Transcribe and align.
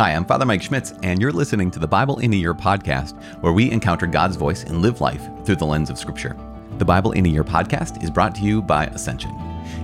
Hi, 0.00 0.10
I'm 0.10 0.24
Father 0.24 0.44
Mike 0.44 0.60
Schmitz, 0.60 0.92
and 1.04 1.22
you're 1.22 1.30
listening 1.30 1.70
to 1.70 1.78
the 1.78 1.86
Bible 1.86 2.18
in 2.18 2.32
a 2.32 2.36
Year 2.36 2.52
podcast, 2.52 3.16
where 3.40 3.52
we 3.52 3.70
encounter 3.70 4.08
God's 4.08 4.34
voice 4.34 4.64
and 4.64 4.82
live 4.82 5.00
life 5.00 5.24
through 5.44 5.54
the 5.54 5.64
lens 5.64 5.88
of 5.88 6.00
Scripture. 6.00 6.36
The 6.78 6.84
Bible 6.84 7.12
in 7.12 7.26
a 7.26 7.28
Year 7.28 7.44
podcast 7.44 8.02
is 8.02 8.10
brought 8.10 8.34
to 8.34 8.42
you 8.42 8.60
by 8.60 8.86
Ascension. 8.86 9.32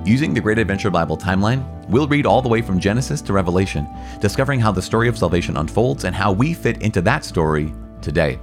Using 0.05 0.35
the 0.35 0.41
Great 0.41 0.59
Adventure 0.59 0.91
Bible 0.91 1.17
timeline, 1.17 1.65
we'll 1.89 2.09
read 2.09 2.27
all 2.27 2.43
the 2.43 2.49
way 2.49 2.61
from 2.61 2.81
Genesis 2.81 3.23
to 3.23 3.33
Revelation, 3.33 3.87
discovering 4.21 4.59
how 4.59 4.73
the 4.73 4.83
story 4.83 5.07
of 5.07 5.17
salvation 5.17 5.57
unfolds 5.57 6.03
and 6.03 6.17
how 6.17 6.33
we 6.33 6.55
fit 6.55 6.83
into 6.83 7.01
that 7.03 7.25
story 7.25 7.73
today. 8.03 8.41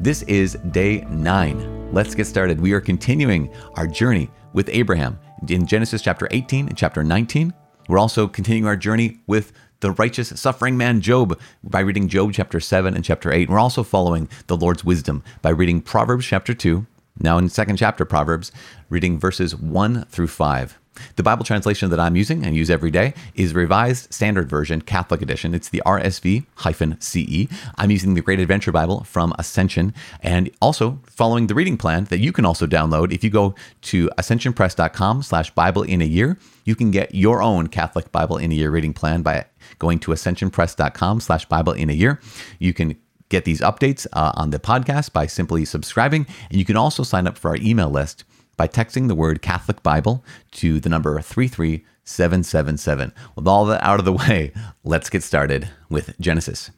This 0.00 0.22
is 0.22 0.54
day 0.72 1.02
nine. 1.08 1.92
Let's 1.92 2.16
get 2.16 2.26
started. 2.26 2.60
We 2.60 2.72
are 2.72 2.80
continuing 2.80 3.54
our 3.76 3.86
journey 3.86 4.32
with 4.52 4.68
Abraham 4.68 5.20
in 5.48 5.64
Genesis 5.64 6.02
chapter 6.02 6.26
18 6.32 6.66
and 6.66 6.76
chapter 6.76 7.04
19. 7.04 7.54
We're 7.88 7.98
also 7.98 8.26
continuing 8.26 8.66
our 8.66 8.76
journey 8.76 9.20
with 9.28 9.52
the 9.84 9.92
righteous 9.92 10.32
suffering 10.40 10.78
man 10.78 11.02
Job 11.02 11.38
by 11.62 11.80
reading 11.80 12.08
Job 12.08 12.32
chapter 12.32 12.58
7 12.58 12.94
and 12.94 13.04
chapter 13.04 13.30
8. 13.30 13.50
We're 13.50 13.58
also 13.58 13.82
following 13.82 14.30
the 14.46 14.56
Lord's 14.56 14.82
wisdom 14.82 15.22
by 15.42 15.50
reading 15.50 15.82
Proverbs 15.82 16.24
chapter 16.24 16.54
2, 16.54 16.86
now 17.20 17.36
in 17.36 17.50
second 17.50 17.76
chapter 17.76 18.06
Proverbs, 18.06 18.50
reading 18.88 19.18
verses 19.18 19.54
1 19.54 20.06
through 20.06 20.28
5. 20.28 20.78
The 21.16 21.22
Bible 21.22 21.44
translation 21.44 21.90
that 21.90 22.00
I'm 22.00 22.16
using 22.16 22.44
and 22.44 22.56
use 22.56 22.70
every 22.70 22.90
day 22.90 23.14
is 23.34 23.54
Revised 23.54 24.12
Standard 24.12 24.48
Version, 24.48 24.80
Catholic 24.80 25.22
Edition. 25.22 25.54
It's 25.54 25.68
the 25.68 25.82
RSV 25.86 26.46
hyphen 26.56 27.00
CE. 27.00 27.46
I'm 27.76 27.90
using 27.90 28.14
the 28.14 28.20
Great 28.20 28.40
Adventure 28.40 28.72
Bible 28.72 29.04
from 29.04 29.32
Ascension 29.38 29.94
and 30.20 30.50
also 30.60 31.00
following 31.06 31.46
the 31.46 31.54
reading 31.54 31.76
plan 31.76 32.04
that 32.04 32.18
you 32.18 32.32
can 32.32 32.44
also 32.44 32.66
download. 32.66 33.12
If 33.12 33.24
you 33.24 33.30
go 33.30 33.54
to 33.82 34.10
ascensionpress.com 34.18 35.22
slash 35.22 35.50
Bible 35.50 35.82
in 35.82 36.02
a 36.02 36.06
year, 36.06 36.38
you 36.64 36.74
can 36.74 36.90
get 36.90 37.14
your 37.14 37.42
own 37.42 37.68
Catholic 37.68 38.10
Bible 38.12 38.38
in 38.38 38.52
a 38.52 38.54
year 38.54 38.70
reading 38.70 38.92
plan 38.92 39.22
by 39.22 39.46
going 39.78 39.98
to 40.00 40.10
ascensionpress.com 40.10 41.20
slash 41.20 41.44
Bible 41.46 41.72
in 41.72 41.90
a 41.90 41.94
year. 41.94 42.20
You 42.58 42.72
can 42.72 42.96
get 43.28 43.44
these 43.44 43.60
updates 43.60 44.06
uh, 44.12 44.32
on 44.34 44.50
the 44.50 44.58
podcast 44.58 45.12
by 45.12 45.26
simply 45.26 45.64
subscribing. 45.64 46.26
And 46.50 46.58
you 46.58 46.64
can 46.64 46.76
also 46.76 47.02
sign 47.02 47.26
up 47.26 47.36
for 47.38 47.50
our 47.50 47.56
email 47.56 47.90
list 47.90 48.24
by 48.56 48.68
texting 48.68 49.08
the 49.08 49.14
word 49.14 49.42
Catholic 49.42 49.82
Bible 49.82 50.24
to 50.52 50.80
the 50.80 50.88
number 50.88 51.20
33777. 51.20 53.12
With 53.36 53.46
all 53.46 53.64
that 53.66 53.82
out 53.82 53.98
of 53.98 54.04
the 54.04 54.12
way, 54.12 54.52
let's 54.82 55.10
get 55.10 55.22
started 55.22 55.68
with 55.88 56.18
Genesis 56.20 56.70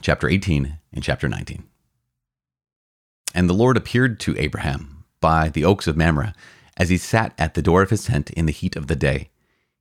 chapter 0.00 0.28
18 0.28 0.78
and 0.92 1.02
chapter 1.04 1.28
19. 1.28 1.64
And 3.34 3.48
the 3.48 3.54
Lord 3.54 3.76
appeared 3.76 4.20
to 4.20 4.38
Abraham 4.38 5.04
by 5.20 5.48
the 5.48 5.64
oaks 5.64 5.86
of 5.86 5.96
Mamre 5.96 6.34
as 6.76 6.88
he 6.88 6.96
sat 6.96 7.34
at 7.38 7.54
the 7.54 7.62
door 7.62 7.82
of 7.82 7.90
his 7.90 8.04
tent 8.04 8.30
in 8.30 8.46
the 8.46 8.52
heat 8.52 8.76
of 8.76 8.86
the 8.86 8.96
day. 8.96 9.30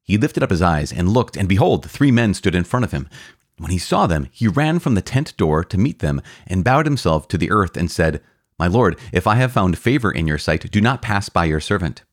He 0.04 0.18
lifted 0.18 0.44
up 0.44 0.50
his 0.50 0.62
eyes 0.62 0.92
and 0.92 1.10
looked, 1.10 1.38
and 1.38 1.48
behold, 1.48 1.90
three 1.90 2.12
men 2.12 2.34
stood 2.34 2.56
in 2.56 2.64
front 2.64 2.84
of 2.84 2.92
him. 2.92 3.10
When 3.58 3.72
he 3.72 3.78
saw 3.78 4.08
them, 4.08 4.28
he 4.32 4.48
ran 4.48 4.80
from 4.80 4.96
the 4.96 5.02
tent 5.02 5.36
door 5.38 5.64
to 5.64 5.78
meet 5.78 6.00
them 6.00 6.22
and 6.48 6.64
bowed 6.64 6.86
himself 6.86 7.28
to 7.30 7.38
the 7.38 7.52
earth 7.52 7.78
and 7.78 7.90
said, 7.90 8.22
my 8.60 8.68
Lord, 8.68 8.98
if 9.12 9.28
I 9.28 9.36
have 9.36 9.52
found 9.52 9.78
favor 9.78 10.12
in 10.12 10.28
your 10.28 10.38
sight, 10.38 10.70
do 10.72 10.82
not 10.82 11.02
pass 11.02 11.30
by 11.30 11.46
your 11.46 11.60
servant. 11.60 12.04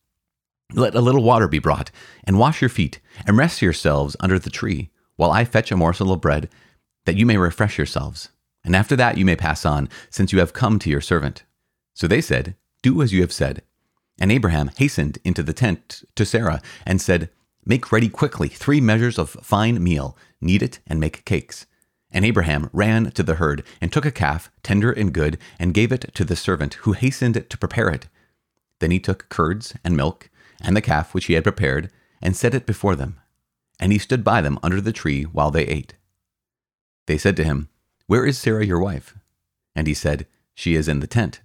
Let 0.72 0.94
a 0.94 1.00
little 1.00 1.22
water 1.22 1.48
be 1.48 1.58
brought, 1.58 1.90
and 2.24 2.38
wash 2.38 2.60
your 2.60 2.68
feet, 2.68 3.00
and 3.26 3.36
rest 3.36 3.60
yourselves 3.60 4.16
under 4.20 4.38
the 4.38 4.50
tree, 4.50 4.90
while 5.16 5.32
I 5.32 5.44
fetch 5.44 5.72
a 5.72 5.76
morsel 5.76 6.12
of 6.12 6.20
bread, 6.20 6.48
that 7.04 7.16
you 7.16 7.26
may 7.26 7.36
refresh 7.36 7.76
yourselves. 7.76 8.30
And 8.64 8.76
after 8.76 8.94
that 8.96 9.18
you 9.18 9.24
may 9.24 9.36
pass 9.36 9.64
on, 9.64 9.88
since 10.10 10.32
you 10.32 10.38
have 10.38 10.52
come 10.52 10.78
to 10.78 10.90
your 10.90 11.00
servant. 11.00 11.44
So 11.94 12.06
they 12.06 12.20
said, 12.20 12.56
Do 12.82 13.02
as 13.02 13.12
you 13.12 13.20
have 13.22 13.32
said. 13.32 13.62
And 14.18 14.30
Abraham 14.30 14.70
hastened 14.76 15.18
into 15.24 15.42
the 15.42 15.52
tent 15.52 16.04
to 16.14 16.24
Sarah, 16.24 16.62
and 16.86 17.00
said, 17.00 17.30
Make 17.64 17.92
ready 17.92 18.08
quickly 18.08 18.48
three 18.48 18.80
measures 18.80 19.18
of 19.18 19.30
fine 19.30 19.82
meal, 19.82 20.16
knead 20.40 20.62
it, 20.62 20.80
and 20.86 21.00
make 21.00 21.24
cakes. 21.24 21.66
And 22.12 22.24
Abraham 22.24 22.70
ran 22.72 23.10
to 23.12 23.22
the 23.22 23.36
herd 23.36 23.62
and 23.80 23.92
took 23.92 24.04
a 24.04 24.10
calf, 24.10 24.50
tender 24.62 24.90
and 24.90 25.12
good, 25.12 25.38
and 25.58 25.74
gave 25.74 25.92
it 25.92 26.10
to 26.14 26.24
the 26.24 26.36
servant, 26.36 26.74
who 26.74 26.92
hastened 26.92 27.44
to 27.48 27.58
prepare 27.58 27.88
it. 27.88 28.08
Then 28.80 28.90
he 28.90 28.98
took 28.98 29.28
curds 29.28 29.74
and 29.84 29.96
milk, 29.96 30.28
and 30.60 30.76
the 30.76 30.80
calf 30.80 31.14
which 31.14 31.26
he 31.26 31.34
had 31.34 31.44
prepared, 31.44 31.90
and 32.20 32.36
set 32.36 32.54
it 32.54 32.66
before 32.66 32.96
them. 32.96 33.20
And 33.78 33.92
he 33.92 33.98
stood 33.98 34.24
by 34.24 34.40
them 34.40 34.58
under 34.62 34.80
the 34.80 34.92
tree 34.92 35.22
while 35.24 35.50
they 35.50 35.64
ate. 35.64 35.94
They 37.06 37.16
said 37.16 37.36
to 37.36 37.44
him, 37.44 37.68
Where 38.06 38.26
is 38.26 38.38
Sarah 38.38 38.66
your 38.66 38.80
wife? 38.80 39.16
And 39.74 39.86
he 39.86 39.94
said, 39.94 40.26
She 40.54 40.74
is 40.74 40.88
in 40.88 41.00
the 41.00 41.06
tent. 41.06 41.40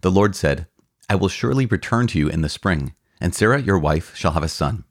The 0.00 0.10
Lord 0.10 0.34
said, 0.34 0.66
I 1.08 1.14
will 1.14 1.28
surely 1.28 1.66
return 1.66 2.06
to 2.08 2.18
you 2.18 2.28
in 2.28 2.40
the 2.40 2.48
spring, 2.48 2.94
and 3.20 3.34
Sarah 3.34 3.60
your 3.60 3.78
wife 3.78 4.16
shall 4.16 4.32
have 4.32 4.42
a 4.42 4.48
son. 4.48 4.84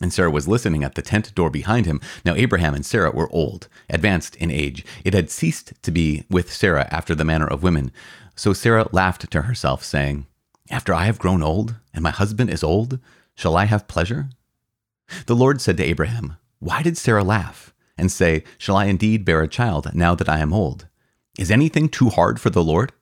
And 0.00 0.12
Sarah 0.12 0.30
was 0.30 0.48
listening 0.48 0.82
at 0.82 0.96
the 0.96 1.02
tent 1.02 1.34
door 1.34 1.50
behind 1.50 1.86
him. 1.86 2.00
Now 2.24 2.34
Abraham 2.34 2.74
and 2.74 2.84
Sarah 2.84 3.12
were 3.12 3.30
old, 3.30 3.68
advanced 3.88 4.34
in 4.36 4.50
age. 4.50 4.84
It 5.04 5.14
had 5.14 5.30
ceased 5.30 5.72
to 5.82 5.90
be 5.90 6.24
with 6.28 6.52
Sarah 6.52 6.88
after 6.90 7.14
the 7.14 7.24
manner 7.24 7.46
of 7.46 7.62
women. 7.62 7.92
So 8.34 8.52
Sarah 8.52 8.88
laughed 8.90 9.30
to 9.30 9.42
herself, 9.42 9.84
saying, 9.84 10.26
After 10.68 10.92
I 10.92 11.04
have 11.04 11.20
grown 11.20 11.42
old, 11.42 11.76
and 11.92 12.02
my 12.02 12.10
husband 12.10 12.50
is 12.50 12.64
old, 12.64 12.98
shall 13.36 13.56
I 13.56 13.66
have 13.66 13.86
pleasure? 13.86 14.30
The 15.26 15.36
Lord 15.36 15.60
said 15.60 15.76
to 15.76 15.84
Abraham, 15.84 16.38
Why 16.58 16.82
did 16.82 16.98
Sarah 16.98 17.24
laugh, 17.24 17.72
and 17.96 18.10
say, 18.10 18.42
Shall 18.58 18.76
I 18.76 18.86
indeed 18.86 19.24
bear 19.24 19.42
a 19.42 19.48
child 19.48 19.94
now 19.94 20.14
that 20.16 20.28
I 20.28 20.40
am 20.40 20.52
old? 20.52 20.88
Is 21.38 21.50
anything 21.50 21.88
too 21.88 22.08
hard 22.08 22.40
for 22.40 22.50
the 22.50 22.64
Lord? 22.64 22.92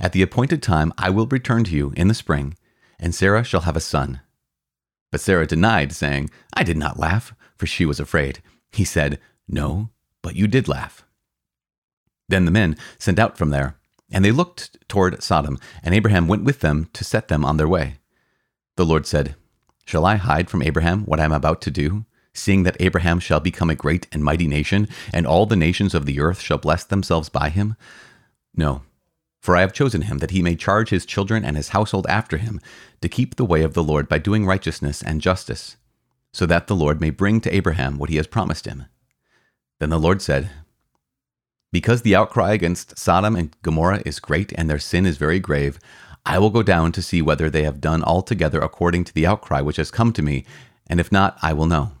At 0.00 0.12
the 0.12 0.22
appointed 0.22 0.62
time 0.62 0.92
I 0.98 1.10
will 1.10 1.26
return 1.26 1.64
to 1.64 1.76
you 1.76 1.92
in 1.96 2.08
the 2.08 2.14
spring, 2.14 2.56
and 2.98 3.14
Sarah 3.14 3.44
shall 3.44 3.62
have 3.62 3.76
a 3.76 3.80
son. 3.80 4.20
But 5.14 5.20
Sarah 5.20 5.46
denied, 5.46 5.92
saying, 5.92 6.30
I 6.54 6.64
did 6.64 6.76
not 6.76 6.98
laugh, 6.98 7.36
for 7.56 7.66
she 7.66 7.86
was 7.86 8.00
afraid. 8.00 8.42
He 8.72 8.84
said, 8.84 9.20
No, 9.46 9.90
but 10.22 10.34
you 10.34 10.48
did 10.48 10.66
laugh. 10.66 11.04
Then 12.28 12.46
the 12.46 12.50
men 12.50 12.76
sent 12.98 13.20
out 13.20 13.38
from 13.38 13.50
there, 13.50 13.76
and 14.10 14.24
they 14.24 14.32
looked 14.32 14.76
toward 14.88 15.22
Sodom, 15.22 15.56
and 15.84 15.94
Abraham 15.94 16.26
went 16.26 16.42
with 16.42 16.62
them 16.62 16.88
to 16.94 17.04
set 17.04 17.28
them 17.28 17.44
on 17.44 17.58
their 17.58 17.68
way. 17.68 17.98
The 18.74 18.84
Lord 18.84 19.06
said, 19.06 19.36
Shall 19.84 20.04
I 20.04 20.16
hide 20.16 20.50
from 20.50 20.62
Abraham 20.62 21.02
what 21.02 21.20
I 21.20 21.24
am 21.24 21.32
about 21.32 21.62
to 21.62 21.70
do, 21.70 22.06
seeing 22.32 22.64
that 22.64 22.80
Abraham 22.80 23.20
shall 23.20 23.38
become 23.38 23.70
a 23.70 23.76
great 23.76 24.08
and 24.10 24.24
mighty 24.24 24.48
nation, 24.48 24.88
and 25.12 25.28
all 25.28 25.46
the 25.46 25.54
nations 25.54 25.94
of 25.94 26.06
the 26.06 26.18
earth 26.18 26.40
shall 26.40 26.58
bless 26.58 26.82
themselves 26.82 27.28
by 27.28 27.50
him? 27.50 27.76
No, 28.56 28.82
for 29.44 29.58
I 29.58 29.60
have 29.60 29.74
chosen 29.74 30.00
him 30.00 30.18
that 30.20 30.30
he 30.30 30.40
may 30.40 30.56
charge 30.56 30.88
his 30.88 31.04
children 31.04 31.44
and 31.44 31.54
his 31.54 31.68
household 31.68 32.06
after 32.08 32.38
him 32.38 32.62
to 33.02 33.10
keep 33.10 33.36
the 33.36 33.44
way 33.44 33.62
of 33.62 33.74
the 33.74 33.84
Lord 33.84 34.08
by 34.08 34.16
doing 34.16 34.46
righteousness 34.46 35.02
and 35.02 35.20
justice, 35.20 35.76
so 36.32 36.46
that 36.46 36.66
the 36.66 36.74
Lord 36.74 36.98
may 36.98 37.10
bring 37.10 37.42
to 37.42 37.54
Abraham 37.54 37.98
what 37.98 38.08
he 38.08 38.16
has 38.16 38.26
promised 38.26 38.64
him. 38.64 38.86
Then 39.80 39.90
the 39.90 40.00
Lord 40.00 40.22
said, 40.22 40.48
Because 41.72 42.00
the 42.00 42.16
outcry 42.16 42.54
against 42.54 42.98
Sodom 42.98 43.36
and 43.36 43.54
Gomorrah 43.60 44.02
is 44.06 44.18
great 44.18 44.50
and 44.56 44.70
their 44.70 44.78
sin 44.78 45.04
is 45.04 45.18
very 45.18 45.40
grave, 45.40 45.78
I 46.24 46.38
will 46.38 46.48
go 46.48 46.62
down 46.62 46.90
to 46.92 47.02
see 47.02 47.20
whether 47.20 47.50
they 47.50 47.64
have 47.64 47.82
done 47.82 48.02
altogether 48.02 48.62
according 48.62 49.04
to 49.04 49.12
the 49.12 49.26
outcry 49.26 49.60
which 49.60 49.76
has 49.76 49.90
come 49.90 50.14
to 50.14 50.22
me, 50.22 50.46
and 50.88 50.98
if 50.98 51.12
not, 51.12 51.36
I 51.42 51.52
will 51.52 51.66
know. 51.66 51.92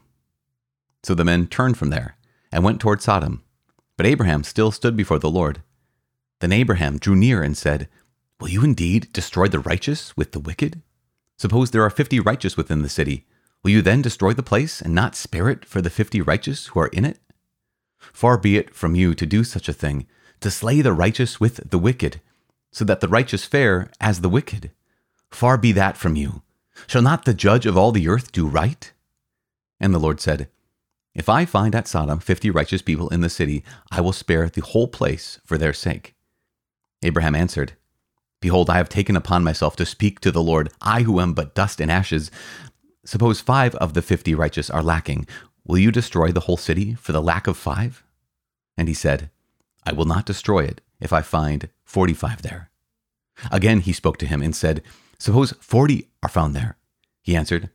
So 1.02 1.14
the 1.14 1.26
men 1.26 1.48
turned 1.48 1.76
from 1.76 1.90
there 1.90 2.16
and 2.50 2.64
went 2.64 2.80
toward 2.80 3.02
Sodom. 3.02 3.42
But 3.98 4.06
Abraham 4.06 4.44
still 4.44 4.70
stood 4.70 4.96
before 4.96 5.18
the 5.18 5.30
Lord. 5.30 5.60
Then 6.44 6.52
Abraham 6.52 6.98
drew 6.98 7.16
near 7.16 7.42
and 7.42 7.56
said, 7.56 7.88
Will 8.38 8.50
you 8.50 8.62
indeed 8.62 9.10
destroy 9.14 9.48
the 9.48 9.60
righteous 9.60 10.14
with 10.14 10.32
the 10.32 10.38
wicked? 10.38 10.82
Suppose 11.38 11.70
there 11.70 11.82
are 11.82 11.88
fifty 11.88 12.20
righteous 12.20 12.54
within 12.54 12.82
the 12.82 12.90
city. 12.90 13.24
Will 13.62 13.70
you 13.70 13.80
then 13.80 14.02
destroy 14.02 14.34
the 14.34 14.42
place 14.42 14.82
and 14.82 14.94
not 14.94 15.16
spare 15.16 15.48
it 15.48 15.64
for 15.64 15.80
the 15.80 15.88
fifty 15.88 16.20
righteous 16.20 16.66
who 16.66 16.80
are 16.80 16.88
in 16.88 17.06
it? 17.06 17.18
Far 17.96 18.36
be 18.36 18.58
it 18.58 18.74
from 18.74 18.94
you 18.94 19.14
to 19.14 19.24
do 19.24 19.42
such 19.42 19.70
a 19.70 19.72
thing, 19.72 20.06
to 20.40 20.50
slay 20.50 20.82
the 20.82 20.92
righteous 20.92 21.40
with 21.40 21.70
the 21.70 21.78
wicked, 21.78 22.20
so 22.70 22.84
that 22.84 23.00
the 23.00 23.08
righteous 23.08 23.46
fare 23.46 23.90
as 23.98 24.20
the 24.20 24.28
wicked. 24.28 24.70
Far 25.30 25.56
be 25.56 25.72
that 25.72 25.96
from 25.96 26.14
you. 26.14 26.42
Shall 26.86 27.00
not 27.00 27.24
the 27.24 27.32
judge 27.32 27.64
of 27.64 27.78
all 27.78 27.90
the 27.90 28.06
earth 28.06 28.32
do 28.32 28.46
right? 28.46 28.92
And 29.80 29.94
the 29.94 29.98
Lord 29.98 30.20
said, 30.20 30.50
If 31.14 31.30
I 31.30 31.46
find 31.46 31.74
at 31.74 31.88
Sodom 31.88 32.18
fifty 32.18 32.50
righteous 32.50 32.82
people 32.82 33.08
in 33.08 33.22
the 33.22 33.30
city, 33.30 33.64
I 33.90 34.02
will 34.02 34.12
spare 34.12 34.50
the 34.50 34.60
whole 34.60 34.88
place 34.88 35.40
for 35.46 35.56
their 35.56 35.72
sake. 35.72 36.14
Abraham 37.04 37.34
answered, 37.36 37.74
Behold, 38.40 38.68
I 38.68 38.78
have 38.78 38.88
taken 38.88 39.14
upon 39.14 39.44
myself 39.44 39.76
to 39.76 39.86
speak 39.86 40.20
to 40.20 40.32
the 40.32 40.42
Lord, 40.42 40.70
I 40.80 41.02
who 41.02 41.20
am 41.20 41.34
but 41.34 41.54
dust 41.54 41.80
and 41.80 41.90
ashes. 41.90 42.30
Suppose 43.04 43.40
five 43.40 43.74
of 43.76 43.94
the 43.94 44.02
fifty 44.02 44.34
righteous 44.34 44.70
are 44.70 44.82
lacking. 44.82 45.26
Will 45.66 45.78
you 45.78 45.92
destroy 45.92 46.32
the 46.32 46.40
whole 46.40 46.56
city 46.56 46.94
for 46.94 47.12
the 47.12 47.22
lack 47.22 47.46
of 47.46 47.56
five? 47.56 48.02
And 48.76 48.88
he 48.88 48.94
said, 48.94 49.30
I 49.86 49.92
will 49.92 50.06
not 50.06 50.26
destroy 50.26 50.64
it 50.64 50.80
if 50.98 51.12
I 51.12 51.22
find 51.22 51.68
forty 51.84 52.14
five 52.14 52.42
there. 52.42 52.70
Again 53.52 53.80
he 53.80 53.92
spoke 53.92 54.16
to 54.18 54.26
him 54.26 54.42
and 54.42 54.56
said, 54.56 54.82
Suppose 55.18 55.52
forty 55.60 56.08
are 56.22 56.28
found 56.28 56.54
there. 56.54 56.76
He 57.22 57.36
answered, 57.36 57.70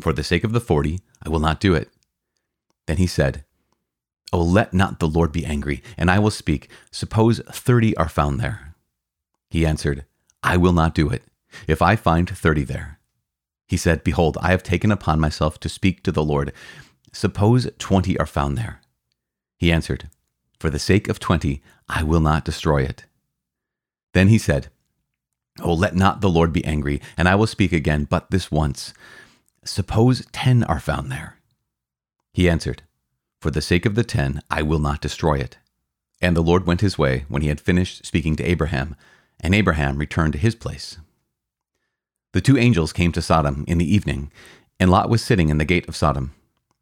For 0.00 0.12
the 0.12 0.24
sake 0.24 0.44
of 0.44 0.52
the 0.52 0.60
forty, 0.60 1.00
I 1.22 1.28
will 1.28 1.40
not 1.40 1.60
do 1.60 1.74
it. 1.74 1.88
Then 2.86 2.96
he 2.96 3.06
said, 3.06 3.44
Oh, 4.32 4.42
let 4.42 4.72
not 4.72 5.00
the 5.00 5.08
Lord 5.08 5.32
be 5.32 5.44
angry, 5.44 5.82
and 5.96 6.10
I 6.10 6.18
will 6.18 6.30
speak. 6.30 6.70
Suppose 6.90 7.40
thirty 7.50 7.96
are 7.96 8.08
found 8.08 8.38
there. 8.40 8.74
He 9.50 9.66
answered, 9.66 10.04
I 10.42 10.56
will 10.56 10.72
not 10.72 10.94
do 10.94 11.08
it, 11.08 11.24
if 11.66 11.82
I 11.82 11.96
find 11.96 12.28
thirty 12.28 12.64
there. 12.64 12.98
He 13.66 13.76
said, 13.76 14.04
Behold, 14.04 14.38
I 14.40 14.50
have 14.50 14.62
taken 14.62 14.92
upon 14.92 15.20
myself 15.20 15.58
to 15.60 15.68
speak 15.68 16.02
to 16.02 16.12
the 16.12 16.24
Lord. 16.24 16.52
Suppose 17.12 17.68
twenty 17.78 18.18
are 18.18 18.26
found 18.26 18.56
there. 18.56 18.80
He 19.58 19.72
answered, 19.72 20.08
For 20.58 20.70
the 20.70 20.78
sake 20.78 21.08
of 21.08 21.18
twenty, 21.18 21.62
I 21.88 22.02
will 22.04 22.20
not 22.20 22.44
destroy 22.44 22.82
it. 22.82 23.04
Then 24.14 24.28
he 24.28 24.38
said, 24.38 24.68
Oh, 25.60 25.74
let 25.74 25.94
not 25.94 26.20
the 26.20 26.30
Lord 26.30 26.52
be 26.52 26.64
angry, 26.64 27.00
and 27.16 27.28
I 27.28 27.34
will 27.34 27.46
speak 27.46 27.72
again 27.72 28.04
but 28.04 28.30
this 28.30 28.50
once. 28.50 28.94
Suppose 29.64 30.24
ten 30.32 30.64
are 30.64 30.80
found 30.80 31.10
there. 31.10 31.36
He 32.32 32.48
answered, 32.48 32.82
For 33.40 33.50
the 33.50 33.62
sake 33.62 33.86
of 33.86 33.94
the 33.94 34.04
ten, 34.04 34.42
I 34.50 34.62
will 34.62 34.78
not 34.78 35.00
destroy 35.00 35.38
it. 35.38 35.56
And 36.20 36.36
the 36.36 36.42
Lord 36.42 36.66
went 36.66 36.82
his 36.82 36.98
way 36.98 37.24
when 37.28 37.40
he 37.40 37.48
had 37.48 37.60
finished 37.60 38.04
speaking 38.04 38.36
to 38.36 38.44
Abraham, 38.44 38.94
and 39.40 39.54
Abraham 39.54 39.96
returned 39.96 40.34
to 40.34 40.38
his 40.38 40.54
place. 40.54 40.98
The 42.32 42.42
two 42.42 42.58
angels 42.58 42.92
came 42.92 43.12
to 43.12 43.22
Sodom 43.22 43.64
in 43.66 43.78
the 43.78 43.94
evening, 43.94 44.30
and 44.78 44.90
Lot 44.90 45.08
was 45.08 45.22
sitting 45.22 45.48
in 45.48 45.56
the 45.56 45.64
gate 45.64 45.88
of 45.88 45.96
Sodom. 45.96 46.32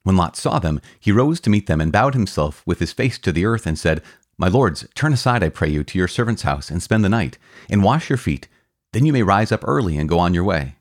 When 0.02 0.16
Lot 0.16 0.37
saw 0.37 0.58
them, 0.58 0.81
he 0.99 1.12
rose 1.12 1.38
to 1.40 1.50
meet 1.50 1.66
them 1.66 1.81
and 1.81 1.93
bowed 1.93 2.14
himself 2.14 2.62
with 2.66 2.81
his 2.81 2.93
face 2.93 3.19
to 3.20 3.31
the 3.31 3.44
earth 3.44 3.66
and 3.66 3.78
said, 3.78 4.02
My 4.37 4.49
lords, 4.49 4.87
turn 4.94 5.12
aside, 5.12 5.44
I 5.44 5.50
pray 5.50 5.69
you, 5.69 5.84
to 5.84 5.99
your 5.99 6.08
servant's 6.08 6.43
house 6.43 6.70
and 6.70 6.82
spend 6.82 7.05
the 7.05 7.08
night, 7.08 7.38
and 7.70 7.84
wash 7.84 8.10
your 8.10 8.19
feet. 8.19 8.49
Then 8.93 9.06
you 9.06 9.12
may 9.12 9.22
rise 9.22 9.52
up 9.52 9.62
early 9.66 9.96
and 9.96 10.08
go 10.08 10.19
on 10.19 10.34
your 10.34 10.44
way. 10.44 10.77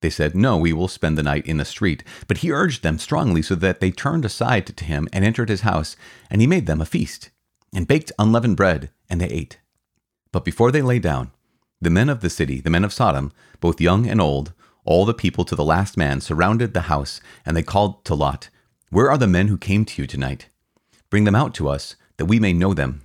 They 0.00 0.10
said, 0.10 0.34
No, 0.34 0.56
we 0.56 0.72
will 0.72 0.88
spend 0.88 1.18
the 1.18 1.22
night 1.22 1.46
in 1.46 1.56
the 1.56 1.64
street. 1.64 2.04
But 2.28 2.38
he 2.38 2.52
urged 2.52 2.82
them 2.82 2.98
strongly 2.98 3.42
so 3.42 3.54
that 3.56 3.80
they 3.80 3.90
turned 3.90 4.24
aside 4.24 4.66
to 4.66 4.84
him 4.84 5.08
and 5.12 5.24
entered 5.24 5.48
his 5.48 5.62
house, 5.62 5.96
and 6.30 6.40
he 6.40 6.46
made 6.46 6.66
them 6.66 6.80
a 6.80 6.86
feast, 6.86 7.30
and 7.74 7.88
baked 7.88 8.12
unleavened 8.18 8.56
bread, 8.56 8.90
and 9.10 9.20
they 9.20 9.28
ate. 9.28 9.58
But 10.30 10.44
before 10.44 10.70
they 10.70 10.82
lay 10.82 10.98
down, 10.98 11.32
the 11.80 11.90
men 11.90 12.08
of 12.08 12.20
the 12.20 12.30
city, 12.30 12.60
the 12.60 12.70
men 12.70 12.84
of 12.84 12.92
Sodom, 12.92 13.32
both 13.60 13.80
young 13.80 14.06
and 14.06 14.20
old, 14.20 14.52
all 14.84 15.04
the 15.04 15.14
people 15.14 15.44
to 15.44 15.54
the 15.54 15.64
last 15.64 15.96
man, 15.96 16.20
surrounded 16.20 16.74
the 16.74 16.82
house, 16.82 17.20
and 17.44 17.56
they 17.56 17.62
called 17.62 18.04
to 18.04 18.14
Lot, 18.14 18.50
Where 18.90 19.10
are 19.10 19.18
the 19.18 19.26
men 19.26 19.48
who 19.48 19.58
came 19.58 19.84
to 19.84 20.02
you 20.02 20.06
tonight? 20.06 20.48
Bring 21.10 21.24
them 21.24 21.34
out 21.34 21.54
to 21.54 21.68
us, 21.68 21.96
that 22.16 22.26
we 22.26 22.38
may 22.38 22.52
know 22.52 22.74
them. 22.74 23.02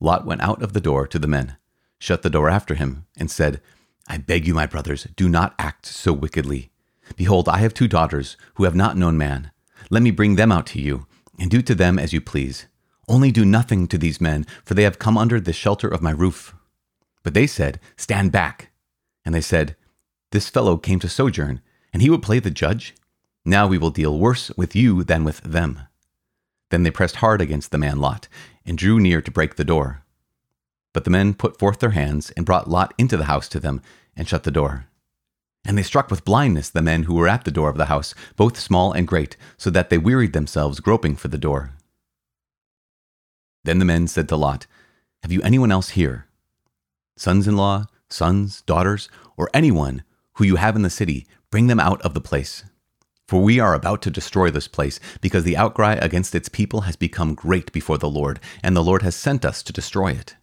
Lot 0.00 0.26
went 0.26 0.42
out 0.42 0.62
of 0.62 0.72
the 0.72 0.80
door 0.80 1.06
to 1.06 1.18
the 1.18 1.26
men, 1.26 1.56
shut 1.98 2.22
the 2.22 2.30
door 2.30 2.48
after 2.48 2.74
him, 2.74 3.06
and 3.16 3.30
said, 3.30 3.60
I 4.08 4.18
beg 4.18 4.46
you, 4.46 4.54
my 4.54 4.66
brothers, 4.66 5.06
do 5.16 5.28
not 5.28 5.54
act 5.58 5.86
so 5.86 6.12
wickedly. 6.12 6.70
Behold, 7.16 7.48
I 7.48 7.58
have 7.58 7.74
two 7.74 7.88
daughters 7.88 8.36
who 8.54 8.64
have 8.64 8.74
not 8.74 8.96
known 8.96 9.16
man. 9.16 9.50
Let 9.90 10.02
me 10.02 10.10
bring 10.10 10.36
them 10.36 10.52
out 10.52 10.66
to 10.68 10.80
you, 10.80 11.06
and 11.38 11.50
do 11.50 11.62
to 11.62 11.74
them 11.74 11.98
as 11.98 12.12
you 12.12 12.20
please. 12.20 12.66
Only 13.08 13.30
do 13.30 13.44
nothing 13.44 13.86
to 13.88 13.98
these 13.98 14.20
men, 14.20 14.46
for 14.64 14.74
they 14.74 14.82
have 14.82 14.98
come 14.98 15.16
under 15.16 15.40
the 15.40 15.52
shelter 15.52 15.88
of 15.88 16.02
my 16.02 16.10
roof. 16.10 16.54
But 17.22 17.34
they 17.34 17.46
said, 17.46 17.80
Stand 17.96 18.32
back. 18.32 18.70
And 19.24 19.34
they 19.34 19.40
said, 19.40 19.76
This 20.32 20.48
fellow 20.48 20.76
came 20.76 20.98
to 21.00 21.08
sojourn, 21.08 21.60
and 21.92 22.02
he 22.02 22.10
would 22.10 22.22
play 22.22 22.38
the 22.40 22.50
judge? 22.50 22.94
Now 23.44 23.66
we 23.66 23.78
will 23.78 23.90
deal 23.90 24.18
worse 24.18 24.50
with 24.56 24.74
you 24.74 25.04
than 25.04 25.24
with 25.24 25.40
them. 25.40 25.82
Then 26.70 26.82
they 26.82 26.90
pressed 26.90 27.16
hard 27.16 27.40
against 27.40 27.70
the 27.70 27.78
man 27.78 27.98
Lot, 27.98 28.26
and 28.64 28.76
drew 28.76 28.98
near 28.98 29.22
to 29.22 29.30
break 29.30 29.54
the 29.54 29.64
door. 29.64 30.02
But 30.96 31.04
the 31.04 31.10
men 31.10 31.34
put 31.34 31.58
forth 31.58 31.80
their 31.80 31.90
hands 31.90 32.30
and 32.38 32.46
brought 32.46 32.70
Lot 32.70 32.94
into 32.96 33.18
the 33.18 33.26
house 33.26 33.50
to 33.50 33.60
them 33.60 33.82
and 34.16 34.26
shut 34.26 34.44
the 34.44 34.50
door. 34.50 34.86
And 35.62 35.76
they 35.76 35.82
struck 35.82 36.10
with 36.10 36.24
blindness 36.24 36.70
the 36.70 36.80
men 36.80 37.02
who 37.02 37.16
were 37.16 37.28
at 37.28 37.44
the 37.44 37.50
door 37.50 37.68
of 37.68 37.76
the 37.76 37.92
house, 37.92 38.14
both 38.34 38.58
small 38.58 38.92
and 38.92 39.06
great, 39.06 39.36
so 39.58 39.68
that 39.68 39.90
they 39.90 39.98
wearied 39.98 40.32
themselves 40.32 40.80
groping 40.80 41.14
for 41.14 41.28
the 41.28 41.36
door. 41.36 41.72
Then 43.64 43.78
the 43.78 43.84
men 43.84 44.08
said 44.08 44.26
to 44.30 44.36
Lot, 44.36 44.66
Have 45.22 45.30
you 45.30 45.42
anyone 45.42 45.70
else 45.70 45.90
here? 45.90 46.28
Sons 47.14 47.46
in 47.46 47.58
law, 47.58 47.88
sons, 48.08 48.62
daughters, 48.62 49.10
or 49.36 49.50
anyone 49.52 50.02
who 50.36 50.44
you 50.44 50.56
have 50.56 50.76
in 50.76 50.82
the 50.82 50.88
city, 50.88 51.26
bring 51.50 51.66
them 51.66 51.78
out 51.78 52.00
of 52.00 52.14
the 52.14 52.22
place. 52.22 52.64
For 53.28 53.42
we 53.42 53.60
are 53.60 53.74
about 53.74 54.00
to 54.00 54.10
destroy 54.10 54.48
this 54.48 54.66
place, 54.66 54.98
because 55.20 55.44
the 55.44 55.58
outcry 55.58 55.96
against 56.00 56.34
its 56.34 56.48
people 56.48 56.80
has 56.88 56.96
become 56.96 57.34
great 57.34 57.70
before 57.70 57.98
the 57.98 58.08
Lord, 58.08 58.40
and 58.62 58.74
the 58.74 58.82
Lord 58.82 59.02
has 59.02 59.14
sent 59.14 59.44
us 59.44 59.62
to 59.62 59.74
destroy 59.74 60.12
it. 60.12 60.36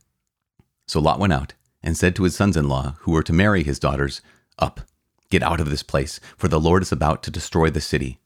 So 0.88 1.00
Lot 1.00 1.20
went 1.20 1.34
out 1.34 1.54
and 1.82 1.98
said 1.98 2.16
to 2.16 2.24
his 2.24 2.36
sons 2.36 2.58
in 2.58 2.68
law, 2.68 2.96
who 3.02 3.12
were 3.12 3.24
to 3.24 3.34
marry 3.34 3.64
his 3.64 3.80
daughters, 3.80 4.22
Up, 4.60 4.82
get 5.30 5.44
out 5.44 5.60
of 5.60 5.70
this 5.70 5.84
place, 5.84 6.20
for 6.38 6.48
the 6.48 6.60
Lord 6.60 6.82
is 6.82 6.92
about 6.92 7.24
to 7.24 7.32
destroy 7.32 7.70
the 7.70 7.82
city. 7.82 8.20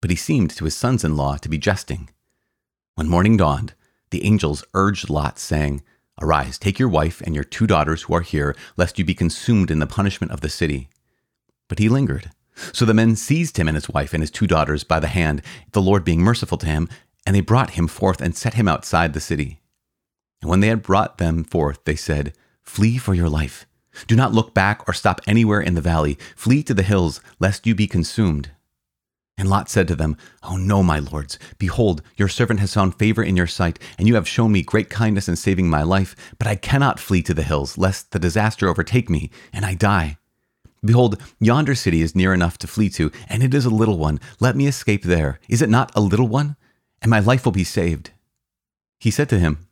But 0.00 0.10
he 0.10 0.16
seemed 0.16 0.50
to 0.50 0.64
his 0.64 0.74
sons 0.74 1.04
in 1.04 1.16
law 1.16 1.36
to 1.36 1.48
be 1.48 1.58
jesting. 1.58 2.10
When 2.94 3.08
morning 3.08 3.36
dawned, 3.36 3.74
the 4.10 4.24
angels 4.24 4.64
urged 4.74 5.08
Lot, 5.08 5.38
saying, 5.38 5.82
Arise, 6.20 6.58
take 6.58 6.78
your 6.78 6.88
wife 6.88 7.20
and 7.22 7.34
your 7.34 7.44
two 7.44 7.66
daughters 7.66 8.02
who 8.02 8.14
are 8.14 8.20
here, 8.20 8.54
lest 8.76 8.98
you 8.98 9.04
be 9.04 9.14
consumed 9.14 9.70
in 9.70 9.78
the 9.78 9.86
punishment 9.86 10.32
of 10.32 10.40
the 10.40 10.48
city. 10.48 10.88
But 11.68 11.78
he 11.78 11.88
lingered. 11.88 12.30
So 12.72 12.84
the 12.84 12.92
men 12.92 13.16
seized 13.16 13.56
him 13.56 13.66
and 13.66 13.74
his 13.74 13.88
wife 13.88 14.12
and 14.12 14.22
his 14.22 14.30
two 14.30 14.46
daughters 14.46 14.84
by 14.84 15.00
the 15.00 15.06
hand, 15.06 15.40
the 15.72 15.80
Lord 15.80 16.04
being 16.04 16.20
merciful 16.20 16.58
to 16.58 16.66
him, 16.66 16.88
and 17.24 17.34
they 17.34 17.40
brought 17.40 17.70
him 17.70 17.88
forth 17.88 18.20
and 18.20 18.36
set 18.36 18.54
him 18.54 18.68
outside 18.68 19.14
the 19.14 19.20
city. 19.20 19.61
And 20.42 20.50
when 20.50 20.60
they 20.60 20.68
had 20.68 20.82
brought 20.82 21.18
them 21.18 21.44
forth, 21.44 21.84
they 21.84 21.96
said, 21.96 22.34
Flee 22.62 22.98
for 22.98 23.14
your 23.14 23.28
life. 23.28 23.64
Do 24.06 24.16
not 24.16 24.32
look 24.32 24.52
back 24.52 24.86
or 24.88 24.92
stop 24.92 25.20
anywhere 25.26 25.60
in 25.60 25.74
the 25.74 25.80
valley. 25.80 26.18
Flee 26.36 26.62
to 26.64 26.74
the 26.74 26.82
hills, 26.82 27.20
lest 27.38 27.66
you 27.66 27.74
be 27.74 27.86
consumed. 27.86 28.50
And 29.38 29.48
Lot 29.48 29.70
said 29.70 29.88
to 29.88 29.96
them, 29.96 30.16
Oh 30.42 30.56
no, 30.56 30.82
my 30.82 30.98
lords. 30.98 31.38
Behold, 31.58 32.02
your 32.16 32.28
servant 32.28 32.60
has 32.60 32.74
found 32.74 32.98
favor 32.98 33.22
in 33.22 33.36
your 33.36 33.46
sight, 33.46 33.78
and 33.98 34.06
you 34.06 34.14
have 34.14 34.28
shown 34.28 34.52
me 34.52 34.62
great 34.62 34.90
kindness 34.90 35.28
in 35.28 35.36
saving 35.36 35.70
my 35.70 35.82
life. 35.82 36.14
But 36.38 36.48
I 36.48 36.56
cannot 36.56 37.00
flee 37.00 37.22
to 37.22 37.34
the 37.34 37.42
hills, 37.42 37.78
lest 37.78 38.10
the 38.10 38.18
disaster 38.18 38.68
overtake 38.68 39.08
me, 39.08 39.30
and 39.52 39.64
I 39.64 39.74
die. 39.74 40.18
Behold, 40.84 41.20
yonder 41.38 41.74
city 41.74 42.02
is 42.02 42.16
near 42.16 42.34
enough 42.34 42.58
to 42.58 42.66
flee 42.66 42.88
to, 42.90 43.12
and 43.28 43.42
it 43.42 43.54
is 43.54 43.64
a 43.64 43.70
little 43.70 43.98
one. 43.98 44.18
Let 44.40 44.56
me 44.56 44.66
escape 44.66 45.04
there. 45.04 45.38
Is 45.48 45.62
it 45.62 45.70
not 45.70 45.92
a 45.94 46.00
little 46.00 46.28
one? 46.28 46.56
And 47.00 47.10
my 47.10 47.20
life 47.20 47.44
will 47.44 47.52
be 47.52 47.64
saved. 47.64 48.10
He 48.98 49.10
said 49.10 49.28
to 49.30 49.38
him, 49.38 49.66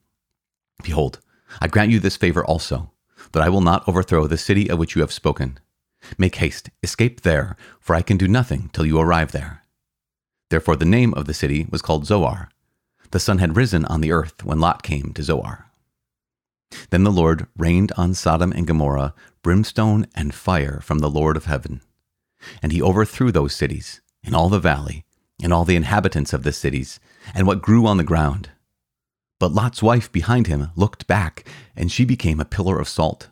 Behold, 0.83 1.21
I 1.61 1.69
grant 1.69 1.91
you 1.91 2.01
this 2.01 2.17
favor 2.17 2.45
also, 2.45 2.91
that 3.33 3.43
I 3.43 3.49
will 3.49 3.61
not 3.61 3.87
overthrow 3.89 4.27
the 4.27 4.39
city 4.39 4.71
of 4.71 4.79
which 4.79 4.95
you 4.95 5.01
have 5.01 5.13
spoken. 5.13 5.59
Make 6.17 6.37
haste, 6.37 6.71
escape 6.83 7.23
there, 7.23 7.57
for 7.81 7.95
I 7.95 8.03
can 8.03 8.17
do 8.17 8.29
nothing 8.29 8.71
till 8.73 8.87
you 8.87 8.99
arrive 8.99 9.33
there. 9.33 9.65
Therefore 10.49 10.77
the 10.77 10.85
name 10.85 11.15
of 11.15 11.27
the 11.27 11.35
city 11.35 11.67
was 11.71 11.83
called 11.83 12.07
Zoar. 12.07 12.49
The 13.11 13.21
sun 13.21 13.39
had 13.39 13.57
risen 13.57 13.85
on 13.87 14.01
the 14.01 14.13
earth 14.13 14.45
when 14.45 14.61
Lot 14.61 14.83
came 14.83 15.13
to 15.15 15.23
Zoar. 15.23 15.67
Then 16.91 17.05
the 17.05 17.11
Lord 17.11 17.47
rained 17.57 17.93
on 17.97 18.15
Sodom 18.15 18.53
and 18.53 18.67
Gomorrah 18.67 19.15
brimstone 19.43 20.07
and 20.15 20.35
fire 20.35 20.81
from 20.83 21.01
the 21.01 21.11
Lord 21.11 21.37
of 21.37 21.47
heaven. 21.47 21.81
And 22.63 22.73
he 22.73 22.81
overthrew 22.81 23.33
those 23.33 23.55
cities, 23.55 24.01
and 24.25 24.35
all 24.35 24.49
the 24.49 24.61
valley, 24.61 25.05
and 25.43 25.53
all 25.53 25.65
the 25.65 25.77
inhabitants 25.77 26.33
of 26.33 26.43
the 26.43 26.53
cities, 26.53 27.01
and 27.35 27.47
what 27.47 27.63
grew 27.63 27.87
on 27.87 27.97
the 27.97 28.05
ground 28.05 28.51
but 29.41 29.53
Lot's 29.53 29.83
wife 29.83 30.13
behind 30.13 30.47
him 30.47 30.69
looked 30.77 31.09
back, 31.09 31.49
and 31.75 31.91
she 31.91 32.05
became 32.05 32.39
a 32.39 32.45
pillar 32.45 32.79
of 32.79 32.89
salt. 32.89 33.31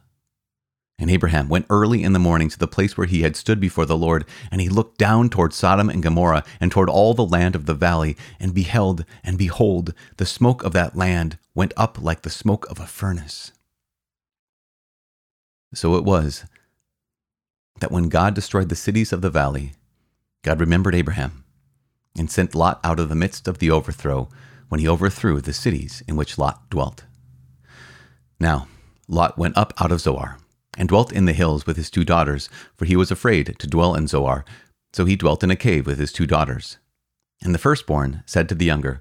And 0.98 1.10
Abraham 1.10 1.48
went 1.48 1.66
early 1.70 2.02
in 2.02 2.14
the 2.14 2.18
morning 2.18 2.48
to 2.48 2.58
the 2.58 2.66
place 2.66 2.96
where 2.96 3.06
he 3.06 3.22
had 3.22 3.36
stood 3.36 3.60
before 3.60 3.86
the 3.86 3.96
Lord, 3.96 4.24
and 4.50 4.60
he 4.60 4.70
looked 4.70 4.98
down 4.98 5.28
toward 5.28 5.52
Sodom 5.52 5.88
and 5.90 6.02
Gomorrah, 6.02 6.44
and 6.60 6.72
toward 6.72 6.88
all 6.88 7.12
the 7.12 7.24
land 7.24 7.54
of 7.54 7.66
the 7.66 7.74
valley, 7.74 8.16
and 8.40 8.54
beheld, 8.54 9.04
and 9.22 9.36
behold, 9.36 9.94
the 10.16 10.26
smoke 10.26 10.64
of 10.64 10.72
that 10.72 10.96
land 10.96 11.38
went 11.54 11.74
up 11.76 12.02
like 12.02 12.22
the 12.22 12.30
smoke 12.30 12.68
of 12.70 12.80
a 12.80 12.86
furnace. 12.86 13.52
So 15.74 15.94
it 15.94 16.04
was 16.04 16.46
that 17.80 17.92
when 17.92 18.08
God 18.08 18.34
destroyed 18.34 18.70
the 18.70 18.74
cities 18.76 19.12
of 19.12 19.20
the 19.20 19.30
valley, 19.30 19.74
God 20.42 20.58
remembered 20.58 20.94
Abraham, 20.94 21.44
and 22.16 22.30
sent 22.30 22.54
Lot 22.54 22.80
out 22.82 22.98
of 22.98 23.10
the 23.10 23.14
midst 23.14 23.46
of 23.46 23.58
the 23.58 23.70
overthrow 23.70 24.30
when 24.68 24.80
he 24.80 24.88
overthrew 24.88 25.40
the 25.40 25.52
cities 25.52 26.02
in 26.06 26.16
which 26.16 26.38
Lot 26.38 26.68
dwelt. 26.70 27.04
Now, 28.40 28.68
Lot 29.08 29.38
went 29.38 29.56
up 29.56 29.72
out 29.80 29.92
of 29.92 30.00
Zoar, 30.00 30.38
and 30.76 30.88
dwelt 30.88 31.12
in 31.12 31.24
the 31.24 31.32
hills 31.32 31.66
with 31.66 31.76
his 31.76 31.90
two 31.90 32.04
daughters, 32.04 32.48
for 32.76 32.84
he 32.84 32.96
was 32.96 33.10
afraid 33.10 33.56
to 33.58 33.66
dwell 33.66 33.94
in 33.94 34.06
Zoar, 34.06 34.44
so 34.92 35.04
he 35.04 35.16
dwelt 35.16 35.42
in 35.42 35.50
a 35.50 35.56
cave 35.56 35.86
with 35.86 35.98
his 35.98 36.12
two 36.12 36.26
daughters. 36.26 36.78
And 37.42 37.54
the 37.54 37.58
firstborn 37.58 38.22
said 38.26 38.48
to 38.48 38.54
the 38.54 38.64
younger, 38.64 39.00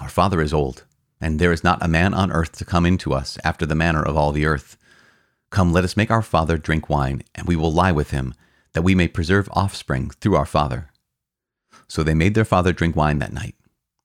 Our 0.00 0.08
father 0.08 0.40
is 0.40 0.54
old, 0.54 0.84
and 1.20 1.38
there 1.38 1.52
is 1.52 1.64
not 1.64 1.82
a 1.82 1.88
man 1.88 2.14
on 2.14 2.32
earth 2.32 2.52
to 2.58 2.64
come 2.64 2.86
in 2.86 2.98
to 2.98 3.12
us 3.12 3.38
after 3.44 3.66
the 3.66 3.74
manner 3.74 4.02
of 4.02 4.16
all 4.16 4.32
the 4.32 4.46
earth. 4.46 4.76
Come, 5.50 5.72
let 5.72 5.84
us 5.84 5.96
make 5.96 6.10
our 6.10 6.22
father 6.22 6.56
drink 6.56 6.88
wine, 6.88 7.22
and 7.34 7.46
we 7.46 7.56
will 7.56 7.72
lie 7.72 7.92
with 7.92 8.10
him, 8.10 8.34
that 8.72 8.82
we 8.82 8.94
may 8.94 9.08
preserve 9.08 9.48
offspring 9.52 10.10
through 10.10 10.36
our 10.36 10.46
father. 10.46 10.90
So 11.88 12.02
they 12.02 12.14
made 12.14 12.34
their 12.34 12.44
father 12.44 12.72
drink 12.72 12.94
wine 12.94 13.18
that 13.18 13.32
night. 13.32 13.56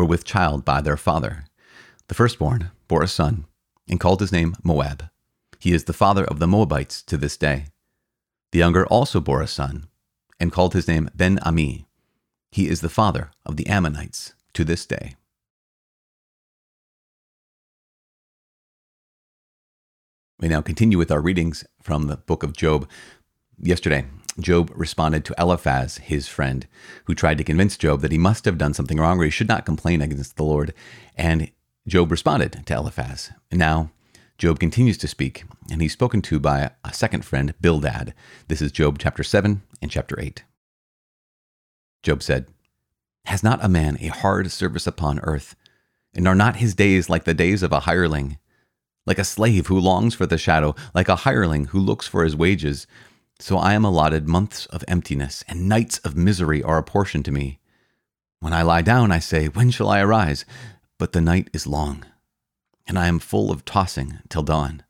were 0.00 0.06
with 0.06 0.24
child 0.24 0.64
by 0.64 0.80
their 0.80 0.96
father. 0.96 1.44
The 2.08 2.14
firstborn 2.14 2.70
bore 2.88 3.02
a 3.02 3.08
son 3.08 3.44
and 3.86 4.00
called 4.00 4.20
his 4.20 4.32
name 4.32 4.56
Moab. 4.64 5.10
He 5.58 5.74
is 5.74 5.84
the 5.84 5.92
father 5.92 6.24
of 6.24 6.38
the 6.38 6.46
Moabites 6.46 7.02
to 7.02 7.18
this 7.18 7.36
day. 7.36 7.66
The 8.52 8.60
younger 8.60 8.86
also 8.86 9.20
bore 9.20 9.42
a 9.42 9.46
son 9.46 9.88
and 10.40 10.50
called 10.50 10.72
his 10.72 10.88
name 10.88 11.10
Ben 11.14 11.38
Ami. 11.40 11.84
He 12.50 12.66
is 12.66 12.80
the 12.80 12.88
father 12.88 13.30
of 13.44 13.58
the 13.58 13.66
Ammonites 13.66 14.32
to 14.54 14.64
this 14.64 14.86
day. 14.86 15.16
We 20.38 20.48
now 20.48 20.62
continue 20.62 20.96
with 20.96 21.10
our 21.10 21.20
readings 21.20 21.66
from 21.82 22.06
the 22.06 22.16
book 22.16 22.42
of 22.42 22.56
Job. 22.56 22.88
Yesterday, 23.58 24.06
Job 24.38 24.70
responded 24.74 25.24
to 25.24 25.34
Eliphaz, 25.38 25.98
his 25.98 26.28
friend, 26.28 26.66
who 27.04 27.14
tried 27.14 27.38
to 27.38 27.44
convince 27.44 27.76
Job 27.76 28.00
that 28.00 28.12
he 28.12 28.18
must 28.18 28.44
have 28.44 28.58
done 28.58 28.74
something 28.74 28.98
wrong 28.98 29.18
or 29.18 29.24
he 29.24 29.30
should 29.30 29.48
not 29.48 29.66
complain 29.66 30.00
against 30.00 30.36
the 30.36 30.44
Lord. 30.44 30.72
And 31.16 31.50
Job 31.86 32.10
responded 32.10 32.62
to 32.66 32.74
Eliphaz. 32.74 33.32
Now 33.50 33.90
Job 34.40 34.58
continues 34.58 34.96
to 34.96 35.06
speak, 35.06 35.44
and 35.70 35.82
he's 35.82 35.92
spoken 35.92 36.22
to 36.22 36.40
by 36.40 36.70
a 36.82 36.94
second 36.94 37.26
friend, 37.26 37.52
Bildad. 37.60 38.14
This 38.48 38.62
is 38.62 38.72
Job 38.72 38.98
chapter 38.98 39.22
7 39.22 39.60
and 39.82 39.90
chapter 39.90 40.18
8. 40.18 40.44
Job 42.02 42.22
said, 42.22 42.46
Has 43.26 43.42
not 43.42 43.62
a 43.62 43.68
man 43.68 43.98
a 44.00 44.06
hard 44.06 44.50
service 44.50 44.86
upon 44.86 45.20
earth? 45.20 45.56
And 46.14 46.26
are 46.26 46.34
not 46.34 46.56
his 46.56 46.74
days 46.74 47.10
like 47.10 47.24
the 47.24 47.34
days 47.34 47.62
of 47.62 47.70
a 47.70 47.80
hireling? 47.80 48.38
Like 49.04 49.18
a 49.18 49.24
slave 49.24 49.66
who 49.66 49.78
longs 49.78 50.14
for 50.14 50.24
the 50.24 50.38
shadow, 50.38 50.74
like 50.94 51.10
a 51.10 51.16
hireling 51.16 51.66
who 51.66 51.78
looks 51.78 52.06
for 52.06 52.24
his 52.24 52.34
wages. 52.34 52.86
So 53.40 53.56
I 53.56 53.72
am 53.72 53.86
allotted 53.86 54.28
months 54.28 54.66
of 54.66 54.84
emptiness, 54.86 55.42
and 55.48 55.66
nights 55.66 55.96
of 56.00 56.14
misery 56.14 56.62
are 56.62 56.76
apportioned 56.76 57.24
to 57.24 57.32
me. 57.32 57.58
When 58.40 58.52
I 58.52 58.60
lie 58.60 58.82
down, 58.82 59.10
I 59.10 59.18
say, 59.18 59.46
When 59.46 59.70
shall 59.70 59.88
I 59.88 60.00
arise? 60.00 60.44
But 60.98 61.12
the 61.12 61.22
night 61.22 61.48
is 61.54 61.66
long, 61.66 62.04
and 62.86 62.98
I 62.98 63.06
am 63.06 63.18
full 63.18 63.50
of 63.50 63.64
tossing 63.64 64.18
till 64.28 64.42
dawn. 64.42 64.82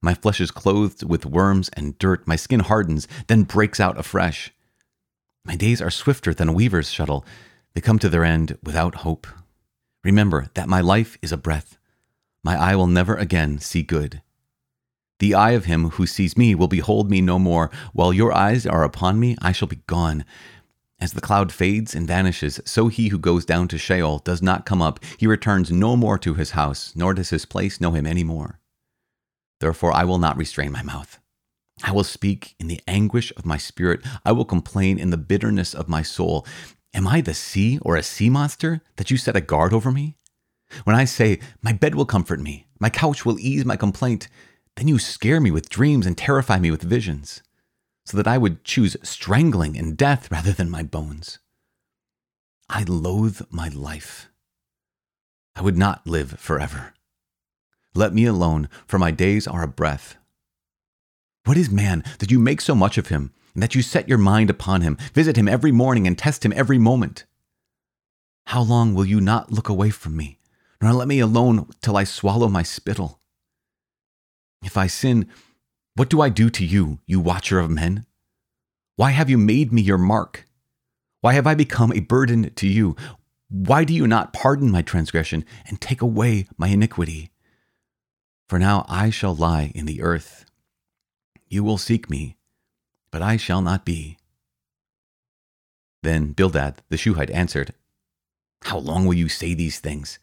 My 0.00 0.14
flesh 0.14 0.40
is 0.40 0.52
clothed 0.52 1.02
with 1.02 1.26
worms 1.26 1.68
and 1.70 1.98
dirt, 1.98 2.24
my 2.24 2.36
skin 2.36 2.60
hardens, 2.60 3.08
then 3.26 3.42
breaks 3.42 3.80
out 3.80 3.98
afresh. 3.98 4.52
My 5.44 5.56
days 5.56 5.82
are 5.82 5.90
swifter 5.90 6.32
than 6.32 6.48
a 6.48 6.52
weaver's 6.52 6.92
shuttle, 6.92 7.26
they 7.74 7.80
come 7.80 7.98
to 7.98 8.08
their 8.08 8.24
end 8.24 8.58
without 8.62 8.96
hope. 8.96 9.26
Remember 10.04 10.50
that 10.54 10.68
my 10.68 10.80
life 10.80 11.18
is 11.20 11.32
a 11.32 11.36
breath. 11.36 11.78
My 12.44 12.56
eye 12.56 12.76
will 12.76 12.86
never 12.86 13.16
again 13.16 13.58
see 13.58 13.82
good. 13.82 14.22
The 15.20 15.34
eye 15.34 15.50
of 15.50 15.66
him 15.66 15.90
who 15.90 16.06
sees 16.06 16.36
me 16.36 16.54
will 16.54 16.66
behold 16.66 17.10
me 17.10 17.20
no 17.20 17.38
more. 17.38 17.70
While 17.92 18.12
your 18.12 18.32
eyes 18.32 18.66
are 18.66 18.82
upon 18.82 19.20
me, 19.20 19.36
I 19.40 19.52
shall 19.52 19.68
be 19.68 19.82
gone. 19.86 20.24
As 20.98 21.12
the 21.12 21.20
cloud 21.20 21.52
fades 21.52 21.94
and 21.94 22.06
vanishes, 22.06 22.58
so 22.64 22.88
he 22.88 23.08
who 23.08 23.18
goes 23.18 23.44
down 23.44 23.68
to 23.68 23.78
Sheol 23.78 24.18
does 24.18 24.40
not 24.42 24.64
come 24.64 24.80
up. 24.80 24.98
He 25.18 25.26
returns 25.26 25.70
no 25.70 25.94
more 25.94 26.18
to 26.18 26.34
his 26.34 26.52
house, 26.52 26.94
nor 26.96 27.12
does 27.12 27.30
his 27.30 27.44
place 27.44 27.80
know 27.80 27.92
him 27.92 28.06
any 28.06 28.24
more. 28.24 28.60
Therefore, 29.60 29.92
I 29.92 30.04
will 30.04 30.18
not 30.18 30.38
restrain 30.38 30.72
my 30.72 30.82
mouth. 30.82 31.18
I 31.82 31.92
will 31.92 32.04
speak 32.04 32.54
in 32.58 32.66
the 32.66 32.80
anguish 32.88 33.30
of 33.36 33.46
my 33.46 33.58
spirit. 33.58 34.00
I 34.24 34.32
will 34.32 34.46
complain 34.46 34.98
in 34.98 35.10
the 35.10 35.18
bitterness 35.18 35.74
of 35.74 35.88
my 35.88 36.02
soul. 36.02 36.46
Am 36.94 37.06
I 37.06 37.20
the 37.20 37.34
sea 37.34 37.78
or 37.82 37.96
a 37.96 38.02
sea 38.02 38.30
monster 38.30 38.80
that 38.96 39.10
you 39.10 39.18
set 39.18 39.36
a 39.36 39.42
guard 39.42 39.74
over 39.74 39.92
me? 39.92 40.16
When 40.84 40.96
I 40.96 41.04
say, 41.04 41.40
My 41.60 41.72
bed 41.74 41.94
will 41.94 42.06
comfort 42.06 42.40
me, 42.40 42.66
my 42.78 42.88
couch 42.88 43.26
will 43.26 43.38
ease 43.38 43.64
my 43.64 43.76
complaint, 43.76 44.28
then 44.76 44.88
you 44.88 44.98
scare 44.98 45.40
me 45.40 45.50
with 45.50 45.68
dreams 45.68 46.06
and 46.06 46.16
terrify 46.16 46.58
me 46.58 46.70
with 46.70 46.82
visions, 46.82 47.42
so 48.04 48.16
that 48.16 48.26
I 48.26 48.38
would 48.38 48.64
choose 48.64 48.96
strangling 49.02 49.76
and 49.76 49.96
death 49.96 50.28
rather 50.30 50.52
than 50.52 50.70
my 50.70 50.82
bones. 50.82 51.38
I 52.68 52.84
loathe 52.84 53.42
my 53.50 53.68
life. 53.68 54.28
I 55.56 55.62
would 55.62 55.76
not 55.76 56.06
live 56.06 56.38
forever. 56.38 56.94
Let 57.94 58.14
me 58.14 58.24
alone, 58.24 58.68
for 58.86 58.98
my 58.98 59.10
days 59.10 59.48
are 59.48 59.62
a 59.62 59.68
breath. 59.68 60.16
What 61.44 61.56
is 61.56 61.70
man 61.70 62.04
that 62.18 62.30
you 62.30 62.38
make 62.38 62.60
so 62.60 62.74
much 62.74 62.96
of 62.96 63.08
him, 63.08 63.32
and 63.54 63.62
that 63.62 63.74
you 63.74 63.82
set 63.82 64.08
your 64.08 64.18
mind 64.18 64.50
upon 64.50 64.82
him, 64.82 64.96
visit 65.12 65.36
him 65.36 65.48
every 65.48 65.72
morning, 65.72 66.06
and 66.06 66.16
test 66.16 66.44
him 66.44 66.52
every 66.54 66.78
moment? 66.78 67.24
How 68.46 68.62
long 68.62 68.94
will 68.94 69.04
you 69.06 69.20
not 69.20 69.50
look 69.52 69.68
away 69.68 69.90
from 69.90 70.16
me, 70.16 70.38
nor 70.80 70.92
let 70.92 71.08
me 71.08 71.20
alone 71.20 71.68
till 71.82 71.96
I 71.96 72.04
swallow 72.04 72.48
my 72.48 72.62
spittle? 72.62 73.19
If 74.62 74.76
I 74.76 74.86
sin, 74.86 75.26
what 75.94 76.10
do 76.10 76.20
I 76.20 76.28
do 76.28 76.50
to 76.50 76.64
you, 76.64 76.98
you 77.06 77.20
watcher 77.20 77.58
of 77.58 77.70
men? 77.70 78.06
Why 78.96 79.10
have 79.10 79.30
you 79.30 79.38
made 79.38 79.72
me 79.72 79.82
your 79.82 79.98
mark? 79.98 80.46
Why 81.20 81.34
have 81.34 81.46
I 81.46 81.54
become 81.54 81.92
a 81.92 82.00
burden 82.00 82.52
to 82.54 82.66
you? 82.66 82.96
Why 83.48 83.84
do 83.84 83.92
you 83.92 84.06
not 84.06 84.32
pardon 84.32 84.70
my 84.70 84.82
transgression 84.82 85.44
and 85.66 85.80
take 85.80 86.00
away 86.02 86.46
my 86.56 86.68
iniquity? 86.68 87.30
For 88.48 88.58
now 88.58 88.84
I 88.88 89.10
shall 89.10 89.34
lie 89.34 89.72
in 89.74 89.86
the 89.86 90.02
earth. 90.02 90.44
You 91.48 91.64
will 91.64 91.78
seek 91.78 92.08
me, 92.08 92.36
but 93.10 93.22
I 93.22 93.36
shall 93.36 93.60
not 93.60 93.84
be. 93.84 94.18
Then 96.02 96.32
Bildad 96.32 96.82
the 96.88 96.96
Shuhite 96.96 97.30
answered, 97.30 97.74
How 98.62 98.78
long 98.78 99.04
will 99.04 99.14
you 99.14 99.28
say 99.28 99.54
these 99.54 99.78
things? 99.78 100.18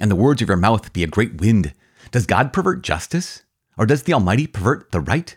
And 0.00 0.10
the 0.10 0.16
words 0.16 0.40
of 0.40 0.48
your 0.48 0.56
mouth 0.56 0.92
be 0.92 1.02
a 1.02 1.08
great 1.08 1.40
wind. 1.40 1.74
Does 2.10 2.26
God 2.26 2.52
pervert 2.52 2.82
justice? 2.82 3.42
Or 3.78 3.86
does 3.86 4.02
the 4.02 4.12
Almighty 4.12 4.46
pervert 4.46 4.90
the 4.90 5.00
right? 5.00 5.36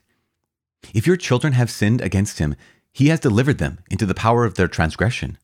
If 0.94 1.06
your 1.06 1.16
children 1.16 1.54
have 1.54 1.70
sinned 1.70 2.02
against 2.02 2.40
him, 2.40 2.56
he 2.92 3.08
has 3.10 3.20
delivered 3.20 3.60
them 3.60 3.80
into 3.90 4.06
the 4.06 4.16
power 4.16 4.44
of 4.46 4.56
their 4.56 4.68
transgression. 4.68 5.38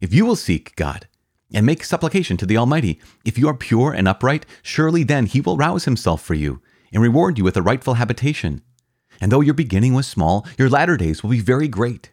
If 0.00 0.14
you 0.14 0.24
will 0.24 0.36
seek 0.36 0.76
God 0.76 1.08
and 1.52 1.66
make 1.66 1.84
supplication 1.84 2.36
to 2.38 2.46
the 2.46 2.56
Almighty, 2.56 3.00
if 3.24 3.36
you 3.36 3.48
are 3.48 3.54
pure 3.54 3.92
and 3.92 4.06
upright, 4.06 4.46
surely 4.62 5.02
then 5.02 5.26
he 5.26 5.40
will 5.40 5.56
rouse 5.56 5.84
himself 5.84 6.22
for 6.22 6.34
you 6.34 6.62
and 6.92 7.02
reward 7.02 7.36
you 7.36 7.44
with 7.44 7.56
a 7.56 7.62
rightful 7.62 7.94
habitation. 7.94 8.62
And 9.20 9.30
though 9.30 9.40
your 9.40 9.54
beginning 9.54 9.92
was 9.92 10.06
small, 10.06 10.46
your 10.56 10.70
latter 10.70 10.96
days 10.96 11.22
will 11.22 11.30
be 11.30 11.40
very 11.40 11.68
great. 11.68 12.12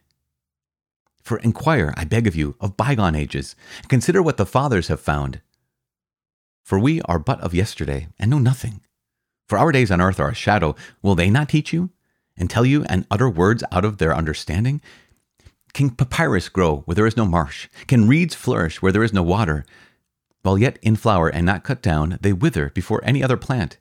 For 1.21 1.38
inquire, 1.39 1.93
I 1.95 2.05
beg 2.05 2.25
of 2.25 2.36
you, 2.36 2.55
of 2.59 2.75
bygone 2.75 3.15
ages, 3.15 3.55
and 3.81 3.89
consider 3.89 4.21
what 4.21 4.38
the 4.38 4.45
fathers 4.45 4.88
have 4.88 5.00
found. 5.00 5.41
For 6.63 6.79
we 6.79 7.01
are 7.03 7.19
but 7.19 7.39
of 7.41 7.53
yesterday, 7.53 8.07
and 8.19 8.31
know 8.31 8.39
nothing. 8.39 8.81
For 9.48 9.58
our 9.58 9.72
days 9.72 9.92
on 9.92 10.01
earth 10.01 10.20
are 10.20 10.30
a 10.30 10.36
shadow. 10.36 10.75
Will 11.01 11.16
they 11.16 11.30
not 11.30 11.50
teach 11.50 11.72
you 11.72 11.89
and 12.36 12.50
tell 12.50 12.66
you 12.66 12.84
and 12.86 13.08
utter 13.10 13.30
words 13.30 13.63
out 13.72 13.86
of 13.86 13.98
their 13.98 14.16
understanding? 14.16 14.82
Can 15.74 15.89
papyrus 15.92 16.50
grow 16.50 16.77
where 16.82 16.96
there 16.96 17.06
is 17.08 17.18
no 17.18 17.25
marsh? 17.25 17.70
Can 17.88 18.08
reeds 18.08 18.36
flourish 18.36 18.82
where 18.82 18.92
there 18.92 19.04
is 19.04 19.13
no 19.13 19.24
water? 19.24 19.66
While 20.42 20.58
yet 20.58 20.80
in 20.82 20.96
flower 20.96 21.30
and 21.30 21.46
not 21.46 21.63
cut 21.63 21.82
down, 21.82 22.18
they 22.22 22.34
wither 22.34 22.70
before 22.70 23.01
any 23.04 23.24
other 23.24 23.38
plant. 23.38 23.77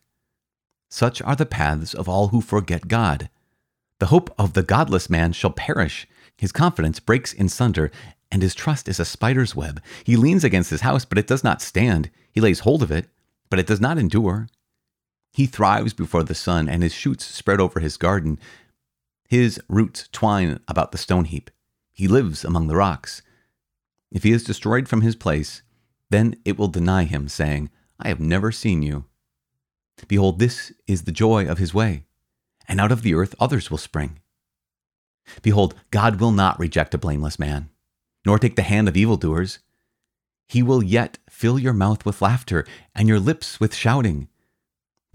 Such 0.91 1.21
are 1.23 1.37
the 1.37 1.47
paths 1.47 1.95
of 1.95 2.09
all 2.09 2.29
who 2.29 2.41
forget 2.41 2.89
God. 2.89 3.29
The 3.99 4.07
hope 4.07 4.35
of 4.39 4.53
the 4.53 4.63
godless 4.63 5.09
man 5.09 5.33
shall 5.33 5.51
perish. 5.51 6.07
His 6.37 6.53
confidence 6.53 7.01
breaks 7.01 7.33
in 7.33 7.49
sunder, 7.49 7.91
and 8.31 8.43
his 8.43 8.55
trust 8.55 8.89
is 8.89 9.01
a 9.01 9.05
spider's 9.05 9.57
web. 9.57 9.83
He 10.05 10.17
leans 10.17 10.45
against 10.45 10.71
his 10.71 10.83
house, 10.83 11.05
but 11.05 11.19
it 11.19 11.27
does 11.27 11.43
not 11.43 11.63
stand. 11.63 12.11
He 12.31 12.41
lays 12.41 12.61
hold 12.61 12.83
of 12.83 12.91
it, 12.91 13.09
but 13.49 13.59
it 13.59 13.67
does 13.67 13.81
not 13.81 13.99
endure. 13.99 14.49
He 15.37 15.45
thrives 15.45 15.93
before 15.93 16.25
the 16.25 16.35
sun, 16.35 16.67
and 16.67 16.83
his 16.83 16.95
shoots 16.95 17.27
spread 17.27 17.61
over 17.61 17.79
his 17.79 17.99
garden. 17.99 18.39
His 19.29 19.61
roots 19.69 20.09
twine 20.11 20.61
about 20.67 20.93
the 20.93 20.99
stone 20.99 21.27
heap. 21.27 21.51
He 21.93 22.09
lives 22.09 22.43
among 22.43 22.69
the 22.69 22.77
rocks. 22.77 23.21
If 24.11 24.23
he 24.23 24.33
is 24.33 24.45
destroyed 24.45 24.89
from 24.89 25.03
his 25.03 25.15
place, 25.15 25.61
then 26.09 26.37
it 26.47 26.57
will 26.57 26.69
deny 26.69 27.05
him, 27.05 27.29
saying, 27.29 27.69
I 28.01 28.09
have 28.09 28.19
never 28.19 28.51
seen 28.51 28.81
you. 28.81 29.05
Behold, 30.09 30.39
this 30.39 30.73
is 30.87 31.03
the 31.03 31.13
joy 31.13 31.47
of 31.47 31.59
his 31.59 31.75
way, 31.75 32.07
and 32.67 32.81
out 32.81 32.91
of 32.91 33.03
the 33.03 33.13
earth 33.13 33.35
others 33.39 33.71
will 33.71 33.77
spring. 33.77 34.21
Behold, 35.43 35.75
God 35.91 36.19
will 36.19 36.33
not 36.33 36.59
reject 36.59 36.95
a 36.95 36.99
blameless 36.99 37.39
man, 37.39 37.69
nor 38.25 38.39
take 38.39 38.57
the 38.57 38.63
hand 38.63 38.89
of 38.89 38.97
evildoers. 38.97 39.59
He 40.49 40.63
will 40.63 40.83
yet 40.83 41.19
fill 41.29 41.59
your 41.59 41.75
mouth 41.75 42.07
with 42.07 42.23
laughter, 42.23 42.65
and 42.95 43.07
your 43.07 43.21
lips 43.21 43.61
with 43.61 43.75
shouting. 43.75 44.29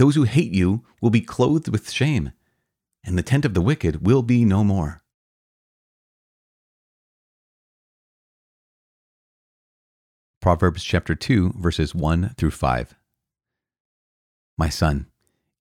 Those 0.01 0.15
who 0.15 0.24
hate 0.24 0.51
you 0.51 0.84
will 1.00 1.12
be 1.12 1.22
clothed 1.22 1.67
with 1.67 1.91
shame, 1.91 2.31
and 3.03 3.20
the 3.20 3.22
tent 3.22 3.46
of 3.46 3.53
the 3.53 3.62
wicked 3.62 4.03
will 4.03 4.24
be 4.24 4.43
no 4.43 4.63
more. 4.63 5.03
Proverbs 10.41 10.84
chapter 10.84 11.13
2, 11.13 11.53
verses 11.55 11.93
1 11.93 12.34
through 12.36 12.50
5. 12.50 12.96
My 14.58 14.70
son, 14.70 15.05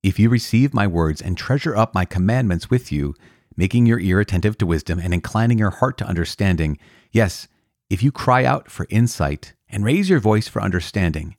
if 0.03 0.19
you 0.19 0.31
receive 0.31 0.73
my 0.73 0.87
words 0.87 1.21
and 1.21 1.37
treasure 1.37 1.77
up 1.77 1.95
my 1.95 2.07
commandments 2.07 2.71
with 2.71 2.91
you, 2.91 3.15
making 3.59 3.85
your 3.85 4.01
ear 4.01 4.21
attentive 4.21 4.57
to 4.57 4.65
wisdom 4.65 4.99
and 4.99 5.13
inclining 5.13 5.59
your 5.59 5.69
heart 5.69 5.99
to 5.99 6.07
understanding, 6.07 6.79
yes, 7.13 7.47
if 7.91 8.03
you 8.03 8.11
cry 8.11 8.47
out 8.47 8.71
for 8.71 8.87
insight 8.89 9.53
and 9.69 9.85
raise 9.85 10.09
your 10.09 10.19
voice 10.19 10.49
for 10.49 10.63
understanding, 10.63 11.37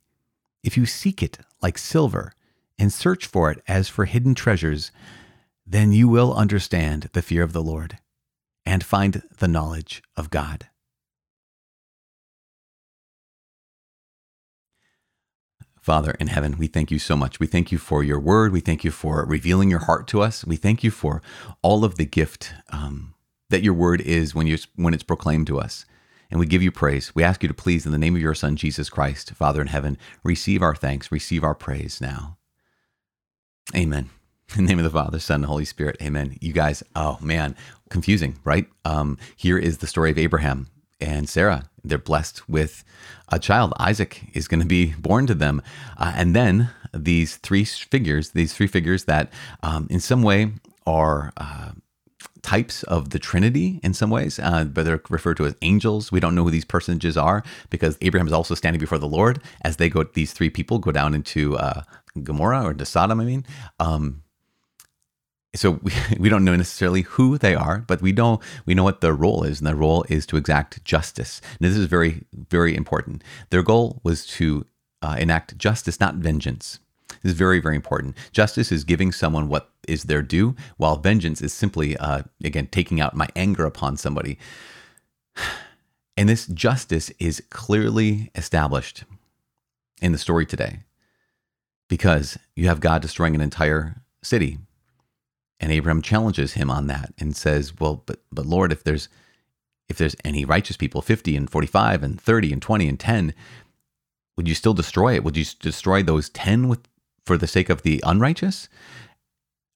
if 0.62 0.76
you 0.76 0.86
seek 0.86 1.20
it 1.20 1.38
like 1.60 1.76
silver 1.76 2.32
and 2.82 2.92
search 2.92 3.26
for 3.26 3.48
it 3.52 3.62
as 3.68 3.88
for 3.88 4.06
hidden 4.06 4.34
treasures, 4.34 4.90
then 5.64 5.92
you 5.92 6.08
will 6.08 6.34
understand 6.34 7.08
the 7.12 7.22
fear 7.22 7.44
of 7.44 7.52
the 7.52 7.62
Lord 7.62 7.98
and 8.66 8.82
find 8.82 9.22
the 9.38 9.46
knowledge 9.46 10.02
of 10.16 10.30
God. 10.30 10.66
Father 15.80 16.16
in 16.18 16.26
heaven, 16.26 16.58
we 16.58 16.66
thank 16.66 16.90
you 16.90 16.98
so 16.98 17.14
much. 17.14 17.38
We 17.38 17.46
thank 17.46 17.70
you 17.70 17.78
for 17.78 18.02
your 18.02 18.18
word. 18.18 18.52
We 18.52 18.58
thank 18.58 18.82
you 18.82 18.90
for 18.90 19.24
revealing 19.26 19.70
your 19.70 19.84
heart 19.84 20.08
to 20.08 20.20
us. 20.20 20.44
We 20.44 20.56
thank 20.56 20.82
you 20.82 20.90
for 20.90 21.22
all 21.62 21.84
of 21.84 21.94
the 21.94 22.04
gift 22.04 22.52
um, 22.70 23.14
that 23.50 23.62
your 23.62 23.74
word 23.74 24.00
is 24.00 24.34
when 24.34 24.48
you 24.48 24.58
when 24.74 24.92
it's 24.92 25.04
proclaimed 25.04 25.46
to 25.48 25.60
us. 25.60 25.84
And 26.32 26.40
we 26.40 26.46
give 26.46 26.62
you 26.62 26.72
praise. 26.72 27.14
We 27.14 27.22
ask 27.22 27.42
you 27.42 27.48
to 27.48 27.54
please, 27.54 27.86
in 27.86 27.92
the 27.92 27.98
name 27.98 28.16
of 28.16 28.22
your 28.22 28.34
Son, 28.34 28.56
Jesus 28.56 28.90
Christ, 28.90 29.30
Father 29.34 29.60
in 29.60 29.68
heaven, 29.68 29.98
receive 30.24 30.62
our 30.62 30.74
thanks, 30.74 31.12
receive 31.12 31.44
our 31.44 31.54
praise 31.54 32.00
now. 32.00 32.38
Amen. 33.74 34.10
In 34.56 34.64
the 34.64 34.70
name 34.70 34.78
of 34.78 34.84
the 34.84 34.90
Father, 34.90 35.18
Son, 35.18 35.36
and 35.36 35.46
Holy 35.46 35.64
Spirit. 35.64 35.96
Amen. 36.02 36.36
You 36.40 36.52
guys, 36.52 36.82
oh 36.94 37.18
man, 37.20 37.56
confusing, 37.88 38.38
right? 38.44 38.66
Um, 38.84 39.18
here 39.36 39.58
is 39.58 39.78
the 39.78 39.86
story 39.86 40.10
of 40.10 40.18
Abraham 40.18 40.68
and 41.00 41.28
Sarah. 41.28 41.70
They're 41.82 41.98
blessed 41.98 42.48
with 42.48 42.84
a 43.30 43.38
child. 43.38 43.72
Isaac 43.78 44.30
is 44.34 44.48
going 44.48 44.60
to 44.60 44.66
be 44.66 44.94
born 44.98 45.26
to 45.26 45.34
them. 45.34 45.62
Uh, 45.96 46.12
and 46.14 46.36
then 46.36 46.70
these 46.94 47.36
three 47.36 47.64
figures, 47.64 48.30
these 48.30 48.52
three 48.52 48.66
figures 48.66 49.04
that 49.04 49.32
um, 49.62 49.86
in 49.90 50.00
some 50.00 50.22
way 50.22 50.52
are. 50.86 51.32
Uh, 51.36 51.72
types 52.42 52.82
of 52.84 53.10
the 53.10 53.18
Trinity 53.18 53.80
in 53.82 53.94
some 53.94 54.10
ways, 54.10 54.38
uh, 54.38 54.64
but 54.64 54.84
they're 54.84 55.02
referred 55.10 55.36
to 55.38 55.46
as 55.46 55.56
angels. 55.62 56.12
We 56.12 56.20
don't 56.20 56.34
know 56.34 56.44
who 56.44 56.50
these 56.50 56.64
personages 56.64 57.16
are 57.16 57.42
because 57.70 57.98
Abraham 58.02 58.26
is 58.26 58.32
also 58.32 58.54
standing 58.54 58.80
before 58.80 58.98
the 58.98 59.08
Lord 59.08 59.40
as 59.62 59.76
they 59.76 59.88
go. 59.88 60.04
These 60.04 60.32
three 60.32 60.50
people 60.50 60.78
go 60.78 60.92
down 60.92 61.14
into 61.14 61.56
uh, 61.56 61.82
Gomorrah 62.22 62.64
or 62.64 62.74
to 62.74 62.84
Sodom. 62.84 63.20
I 63.20 63.24
mean, 63.24 63.46
um, 63.80 64.22
so 65.54 65.72
we, 65.82 65.92
we 66.18 66.28
don't 66.28 66.44
know 66.44 66.56
necessarily 66.56 67.02
who 67.02 67.38
they 67.38 67.54
are, 67.54 67.80
but 67.80 68.02
we 68.02 68.12
know 68.12 68.40
we 68.66 68.74
know 68.74 68.84
what 68.84 69.00
their 69.00 69.14
role 69.14 69.44
is, 69.44 69.60
and 69.60 69.66
their 69.66 69.76
role 69.76 70.04
is 70.08 70.26
to 70.26 70.36
exact 70.36 70.84
justice. 70.84 71.40
And 71.60 71.68
this 71.68 71.76
is 71.76 71.86
very 71.86 72.24
very 72.50 72.76
important. 72.76 73.24
Their 73.50 73.62
goal 73.62 74.00
was 74.04 74.26
to 74.38 74.66
uh, 75.02 75.16
enact 75.18 75.58
justice, 75.58 76.00
not 76.00 76.16
vengeance. 76.16 76.78
This 77.22 77.32
is 77.32 77.38
very 77.38 77.60
very 77.60 77.76
important. 77.76 78.16
Justice 78.32 78.72
is 78.72 78.84
giving 78.84 79.12
someone 79.12 79.48
what 79.48 79.71
is 79.88 80.04
their 80.04 80.22
due, 80.22 80.54
while 80.76 80.96
vengeance 80.96 81.40
is 81.40 81.52
simply 81.52 81.96
uh, 81.96 82.22
again 82.42 82.68
taking 82.68 83.00
out 83.00 83.16
my 83.16 83.28
anger 83.36 83.64
upon 83.64 83.96
somebody. 83.96 84.38
And 86.14 86.28
this 86.28 86.46
justice 86.46 87.10
is 87.18 87.42
clearly 87.48 88.30
established 88.34 89.04
in 90.02 90.12
the 90.12 90.18
story 90.18 90.44
today 90.44 90.80
because 91.88 92.36
you 92.54 92.68
have 92.68 92.80
God 92.80 93.00
destroying 93.00 93.34
an 93.34 93.40
entire 93.40 94.02
city 94.22 94.58
and 95.62 95.70
Abraham 95.70 96.02
challenges 96.02 96.54
him 96.54 96.70
on 96.70 96.88
that 96.88 97.14
and 97.18 97.36
says, 97.36 97.78
"Well, 97.78 98.02
but 98.04 98.20
but 98.32 98.44
Lord, 98.44 98.72
if 98.72 98.82
there's 98.82 99.08
if 99.88 99.96
there's 99.96 100.16
any 100.24 100.44
righteous 100.44 100.76
people, 100.76 101.02
50 101.02 101.36
and 101.36 101.48
45 101.48 102.02
and 102.02 102.20
30 102.20 102.52
and 102.52 102.62
20 102.62 102.88
and 102.88 102.98
10, 102.98 103.34
would 104.36 104.48
you 104.48 104.54
still 104.54 104.74
destroy 104.74 105.14
it? 105.14 105.22
Would 105.22 105.36
you 105.36 105.44
destroy 105.60 106.02
those 106.02 106.30
10 106.30 106.68
with 106.68 106.80
for 107.24 107.36
the 107.38 107.46
sake 107.46 107.70
of 107.70 107.82
the 107.82 108.02
unrighteous 108.04 108.68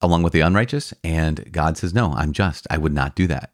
along 0.01 0.23
with 0.23 0.33
the 0.33 0.41
unrighteous?" 0.41 0.95
And 1.05 1.51
God 1.53 1.77
says, 1.77 1.95
"No, 1.95 2.13
I'm 2.13 2.33
just. 2.33 2.67
I 2.71 2.79
would 2.79 2.95
not 2.95 3.15
do 3.15 3.27
that." 3.29 3.53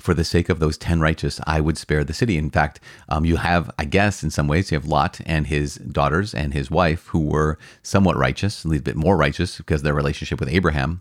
For 0.00 0.12
the 0.12 0.24
sake 0.24 0.50
of 0.50 0.58
those 0.58 0.76
10 0.76 1.00
righteous, 1.00 1.40
I 1.46 1.60
would 1.60 1.78
spare 1.78 2.04
the 2.04 2.12
city. 2.12 2.36
In 2.36 2.50
fact, 2.50 2.80
um, 3.08 3.24
you 3.24 3.36
have, 3.36 3.70
I 3.78 3.86
guess, 3.86 4.22
in 4.22 4.30
some 4.30 4.46
ways, 4.46 4.70
you 4.70 4.76
have 4.76 4.86
Lot 4.86 5.20
and 5.24 5.46
his 5.46 5.76
daughters 5.76 6.34
and 6.34 6.52
his 6.52 6.70
wife 6.70 7.06
who 7.08 7.20
were 7.20 7.58
somewhat 7.82 8.16
righteous, 8.16 8.64
a 8.64 8.68
little 8.68 8.84
bit 8.84 8.96
more 8.96 9.16
righteous 9.16 9.56
because 9.56 9.82
their 9.82 9.94
relationship 9.94 10.38
with 10.38 10.50
Abraham 10.50 11.00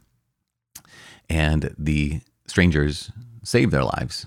and 1.30 1.76
the 1.78 2.22
strangers 2.48 3.12
save 3.44 3.72
their 3.72 3.84
lives. 3.84 4.26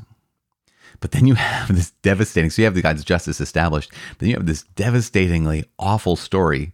But 1.00 1.12
then 1.12 1.26
you 1.26 1.34
have 1.34 1.68
this 1.74 1.92
devastating, 2.02 2.50
so 2.50 2.62
you 2.62 2.66
have 2.66 2.74
the 2.74 2.82
God's 2.82 3.04
justice 3.04 3.40
established, 3.40 3.90
but 4.10 4.18
then 4.18 4.28
you 4.28 4.36
have 4.36 4.46
this 4.46 4.64
devastatingly 4.76 5.64
awful 5.78 6.16
story 6.16 6.72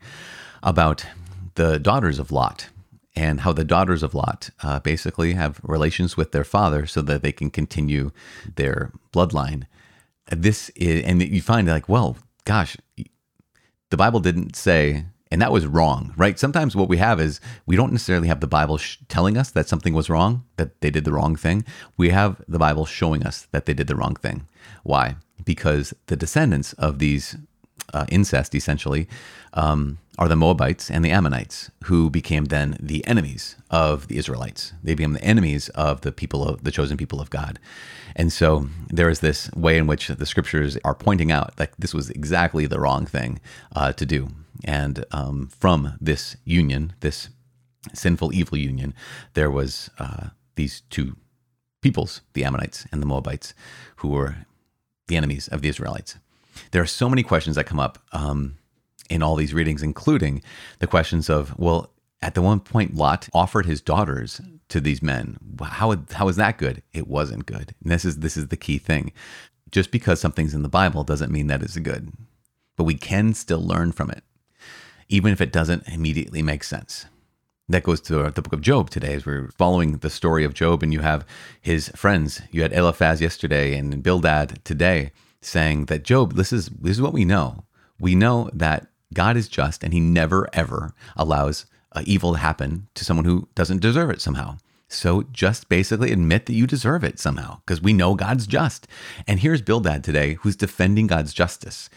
about 0.63 1.07
the 1.55 1.79
daughters 1.79 2.19
of 2.19 2.33
Lot 2.33 2.69
and 3.17 3.41
how 3.41 3.53
the 3.53 3.65
daughters 3.65 4.03
of 4.03 4.15
Lot 4.15 4.51
uh, 4.63 4.81
basically 4.81 5.35
have 5.35 5.61
relations 5.63 6.17
with 6.17 6.33
their 6.33 6.45
father 6.45 6.87
so 6.87 7.01
that 7.03 7.23
they 7.23 7.33
can 7.33 7.51
continue 7.51 8.11
their 8.57 8.93
bloodline. 9.13 9.65
This 10.31 10.71
is, 10.71 11.05
and 11.05 11.23
you 11.23 11.43
find 11.43 11.69
like, 11.69 11.89
well, 11.89 12.17
gosh, 12.45 12.77
the 13.91 13.97
Bible 13.97 14.21
didn't 14.21 14.57
say 14.57 15.05
and 15.35 15.43
that 15.43 15.51
was 15.51 15.67
wrong, 15.67 16.15
right? 16.17 16.39
Sometimes 16.39 16.77
what 16.77 16.89
we 16.89 16.99
have 16.99 17.19
is 17.19 17.41
we 17.67 17.75
don't 17.75 17.91
necessarily 17.91 18.29
have 18.29 18.39
the 18.39 18.47
Bible 18.47 18.79
sh- 18.79 18.99
telling 19.09 19.37
us 19.37 19.51
that 19.51 19.67
something 19.67 19.93
was 19.93 20.09
wrong, 20.09 20.45
that 20.59 20.81
they 20.81 20.91
did 20.91 21.05
the 21.05 21.13
wrong 21.13 21.35
thing. 21.35 21.65
We 21.97 22.11
have 22.11 22.41
the 22.47 22.61
Bible 22.61 22.85
showing 22.85 23.27
us 23.27 23.49
that 23.51 23.67
they 23.67 23.75
did 23.75 23.89
the 23.89 23.97
wrong 23.97 24.15
thing. 24.15 24.47
Why? 24.85 25.17
Because 25.45 25.93
the 26.07 26.15
descendants 26.15 26.73
of 26.75 27.01
these 27.01 27.37
uh, 27.93 28.07
incest, 28.09 28.55
essentially, 28.55 29.09
um, 29.53 29.99
are 30.19 30.29
the 30.29 30.37
Moabites 30.37 30.91
and 30.91 31.05
the 31.05 31.11
Ammonites, 31.11 31.71
who 31.85 32.09
became 32.09 32.47
then 32.47 32.77
the 32.81 33.05
enemies 33.07 33.57
of 33.71 34.09
the 34.09 34.17
Israelites. 34.17 34.73
They 34.83 34.95
became 34.95 35.13
the 35.13 35.25
enemies 35.25 35.69
of 35.71 36.03
the 36.03 36.13
people 36.13 36.49
of 36.49 36.65
the 36.65 36.71
chosen 36.71 36.97
people 36.97 37.21
of 37.21 37.31
God. 37.31 37.59
And 38.17 38.33
so 38.33 38.69
there 38.89 39.09
is 39.09 39.21
this 39.21 39.51
way 39.53 39.77
in 39.77 39.87
which 39.87 40.09
the 40.09 40.27
scriptures 40.27 40.79
are 40.85 40.95
pointing 40.95 41.33
out 41.33 41.57
that 41.57 41.73
this 41.79 41.93
was 41.93 42.11
exactly 42.11 42.67
the 42.67 42.81
wrong 42.81 43.07
thing 43.07 43.41
uh, 43.75 43.93
to 43.93 44.07
do. 44.07 44.29
And 44.65 45.05
um, 45.11 45.49
from 45.49 45.95
this 46.01 46.37
union, 46.45 46.93
this 47.01 47.29
sinful, 47.93 48.33
evil 48.33 48.57
union, 48.57 48.95
there 49.35 49.51
was 49.51 49.91
uh, 49.99 50.29
these 50.55 50.83
two 50.91 51.17
peoples, 51.83 52.21
the 52.33 52.45
Ammonites 52.45 52.87
and 52.93 53.03
the 53.03 53.07
Moabites, 53.07 53.53
who 53.97 54.09
were 54.09 54.37
the 55.09 55.17
enemies 55.17 55.49
of 55.49 55.61
the 55.61 55.69
Israelites. 55.69 56.17
There 56.71 56.83
are 56.83 56.87
so 56.87 57.09
many 57.09 57.23
questions 57.23 57.57
that 57.57 57.67
come 57.67 57.81
up 57.81 57.99
um, 58.13 58.57
in 59.11 59.23
all 59.23 59.37
these 59.37 59.55
readings, 59.55 59.83
including 59.83 60.43
the 60.79 60.87
questions 60.87 61.29
of, 61.29 61.59
well, 61.59 61.91
at 62.23 62.35
the 62.35 62.43
one 62.43 62.61
point, 62.61 62.95
Lot 62.95 63.29
offered 63.35 63.67
his 63.67 63.81
daughters 63.81 64.41
to 64.69 64.81
these 64.81 65.03
men. 65.03 65.37
How, 65.63 65.97
how 66.13 66.29
is 66.29 66.37
that 66.37 66.59
good? 66.59 66.83
It 66.93 67.07
wasn't 67.07 67.47
good. 67.47 67.75
And 67.83 67.93
this 67.93 68.05
is 68.05 68.19
this 68.19 68.37
is 68.37 68.49
the 68.49 68.57
key 68.57 68.79
thing. 68.79 69.13
Just 69.71 69.91
because 69.91 70.21
something's 70.21 70.55
in 70.55 70.63
the 70.63 70.69
Bible 70.69 71.05
doesn't 71.05 71.33
mean 71.33 71.49
that 71.49 71.63
it's 71.63 71.77
good, 71.77 72.13
but 72.77 72.85
we 72.85 72.95
can 72.95 73.35
still 73.35 73.61
learn 73.61 73.93
from 73.93 74.11
it 74.11 74.23
even 75.09 75.33
if 75.33 75.41
it 75.41 75.53
doesn't 75.53 75.87
immediately 75.89 76.43
make 76.43 76.65
sense. 76.65 77.07
That 77.69 77.83
goes 77.83 78.01
to 78.03 78.31
the 78.31 78.43
book 78.43 78.53
of 78.53 78.61
Job 78.61 78.91
today, 78.91 79.15
as 79.15 79.25
we're 79.25 79.49
following 79.57 79.99
the 79.99 80.11
story 80.11 80.45
of 80.45 80.55
Job, 80.55 80.83
and 80.83 80.93
you 80.93 81.01
have 81.01 81.25
his 81.61 81.89
friends. 81.91 82.43
You 82.51 82.63
had 82.63 82.73
Eliphaz 82.73 83.23
yesterday 83.23 83.77
and 83.77 84.03
Bildad 84.03 84.63
today 84.65 85.13
saying 85.45 85.87
that 85.87 86.05
Job, 86.05 86.35
this 86.35 86.53
is 86.53 86.69
this 86.69 86.97
is 86.97 87.03
what 87.03 87.13
we 87.13 87.25
know. 87.25 87.65
We 87.99 88.15
know 88.15 88.51
that 88.53 88.87
God 89.13 89.37
is 89.37 89.49
just, 89.49 89.85
and 89.85 89.93
He 89.93 90.01
never 90.01 90.49
ever 90.53 90.95
allows 91.17 91.67
uh, 91.93 92.03
evil 92.05 92.33
to 92.33 92.39
happen 92.39 92.89
to 92.95 93.05
someone 93.05 93.25
who 93.25 93.49
doesn't 93.55 93.81
deserve 93.81 94.11
it 94.11 94.21
somehow. 94.21 94.59
So 94.89 95.25
just 95.33 95.69
basically 95.69 96.13
admit 96.13 96.47
that 96.47 96.55
you 96.55 96.67
deserve 96.67 97.05
it 97.05 97.19
somehow, 97.19 97.61
because 97.67 97.83
we 97.83 97.93
know 97.93 98.15
God's 98.15 98.47
just. 98.47 98.87
And 99.27 99.41
here's 99.41 99.63
Bildad 99.63 100.05
today, 100.05 100.35
who's 100.35 100.57
defending 100.57 101.07
God's 101.07 101.35
justice. 101.35 101.89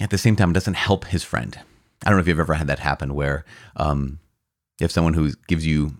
At 0.00 0.10
the 0.10 0.18
same 0.18 0.36
time, 0.36 0.50
it 0.50 0.54
doesn't 0.54 0.74
help 0.74 1.06
his 1.06 1.22
friend. 1.22 1.58
I 2.04 2.08
don't 2.08 2.16
know 2.16 2.22
if 2.22 2.28
you've 2.28 2.40
ever 2.40 2.54
had 2.54 2.66
that 2.66 2.78
happen 2.78 3.14
where 3.14 3.44
um, 3.76 4.18
have 4.80 4.90
someone 4.90 5.14
who 5.14 5.32
gives 5.46 5.66
you 5.66 5.96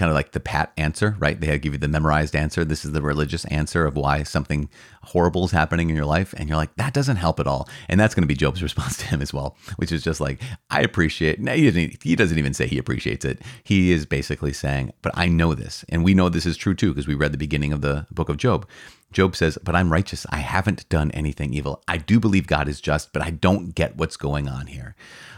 kind 0.00 0.08
of 0.10 0.14
like 0.14 0.32
the 0.32 0.40
pat 0.40 0.72
answer, 0.78 1.14
right? 1.18 1.38
They 1.38 1.58
give 1.58 1.74
you 1.74 1.78
the 1.78 1.86
memorized 1.86 2.34
answer. 2.34 2.64
This 2.64 2.86
is 2.86 2.92
the 2.92 3.02
religious 3.02 3.44
answer 3.44 3.84
of 3.84 3.98
why 3.98 4.22
something 4.22 4.70
horrible 5.02 5.44
is 5.44 5.50
happening 5.50 5.90
in 5.90 5.94
your 5.94 6.06
life. 6.06 6.32
And 6.38 6.48
you're 6.48 6.56
like, 6.56 6.74
that 6.76 6.94
doesn't 6.94 7.16
help 7.16 7.38
at 7.38 7.46
all. 7.46 7.68
And 7.86 8.00
that's 8.00 8.14
going 8.14 8.22
to 8.22 8.26
be 8.26 8.34
Job's 8.34 8.62
response 8.68 8.96
to 8.96 9.06
him 9.06 9.20
as 9.20 9.34
well, 9.34 9.58
which 9.76 9.92
is 9.92 10.02
just 10.02 10.18
like, 10.18 10.40
I 10.70 10.80
appreciate 10.80 11.38
No, 11.38 11.52
he 11.52 11.66
doesn't, 11.66 12.02
he 12.02 12.16
doesn't 12.16 12.38
even 12.38 12.54
say 12.54 12.66
he 12.66 12.78
appreciates 12.78 13.26
it. 13.26 13.42
He 13.62 13.92
is 13.92 14.06
basically 14.06 14.54
saying, 14.54 14.90
but 15.02 15.12
I 15.14 15.28
know 15.28 15.54
this. 15.54 15.84
And 15.90 16.02
we 16.02 16.14
know 16.14 16.30
this 16.30 16.46
is 16.46 16.56
true 16.56 16.74
too, 16.74 16.94
because 16.94 17.06
we 17.06 17.14
read 17.14 17.32
the 17.32 17.36
beginning 17.38 17.74
of 17.74 17.82
the 17.82 18.06
book 18.10 18.30
of 18.30 18.38
Job. 18.38 18.66
Job 19.12 19.36
says, 19.36 19.58
But 19.62 19.74
I'm 19.74 19.92
righteous. 19.92 20.24
I 20.30 20.38
haven't 20.38 20.88
done 20.88 21.10
anything 21.10 21.52
evil. 21.52 21.82
I 21.86 21.98
do 21.98 22.18
believe 22.18 22.46
God 22.46 22.68
is 22.68 22.80
just, 22.80 23.12
but 23.12 23.20
I 23.20 23.28
don't 23.28 23.74
get 23.74 23.96
what's 23.96 24.16
going 24.16 24.48
on 24.48 24.68
here. 24.68 24.94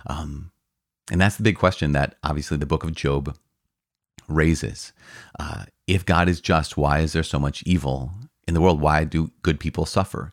Um, 0.06 0.52
and 1.10 1.20
that's 1.20 1.36
the 1.36 1.42
big 1.42 1.58
question 1.58 1.92
that 1.92 2.14
obviously 2.22 2.58
the 2.58 2.66
book 2.66 2.84
of 2.84 2.94
Job 2.94 3.36
raises. 4.34 4.92
Uh, 5.38 5.64
if 5.86 6.04
God 6.04 6.28
is 6.28 6.40
just, 6.40 6.76
why 6.76 7.00
is 7.00 7.12
there 7.12 7.22
so 7.22 7.38
much 7.38 7.62
evil 7.64 8.12
in 8.46 8.54
the 8.54 8.60
world? 8.60 8.80
Why 8.80 9.04
do 9.04 9.30
good 9.42 9.60
people 9.60 9.86
suffer? 9.86 10.32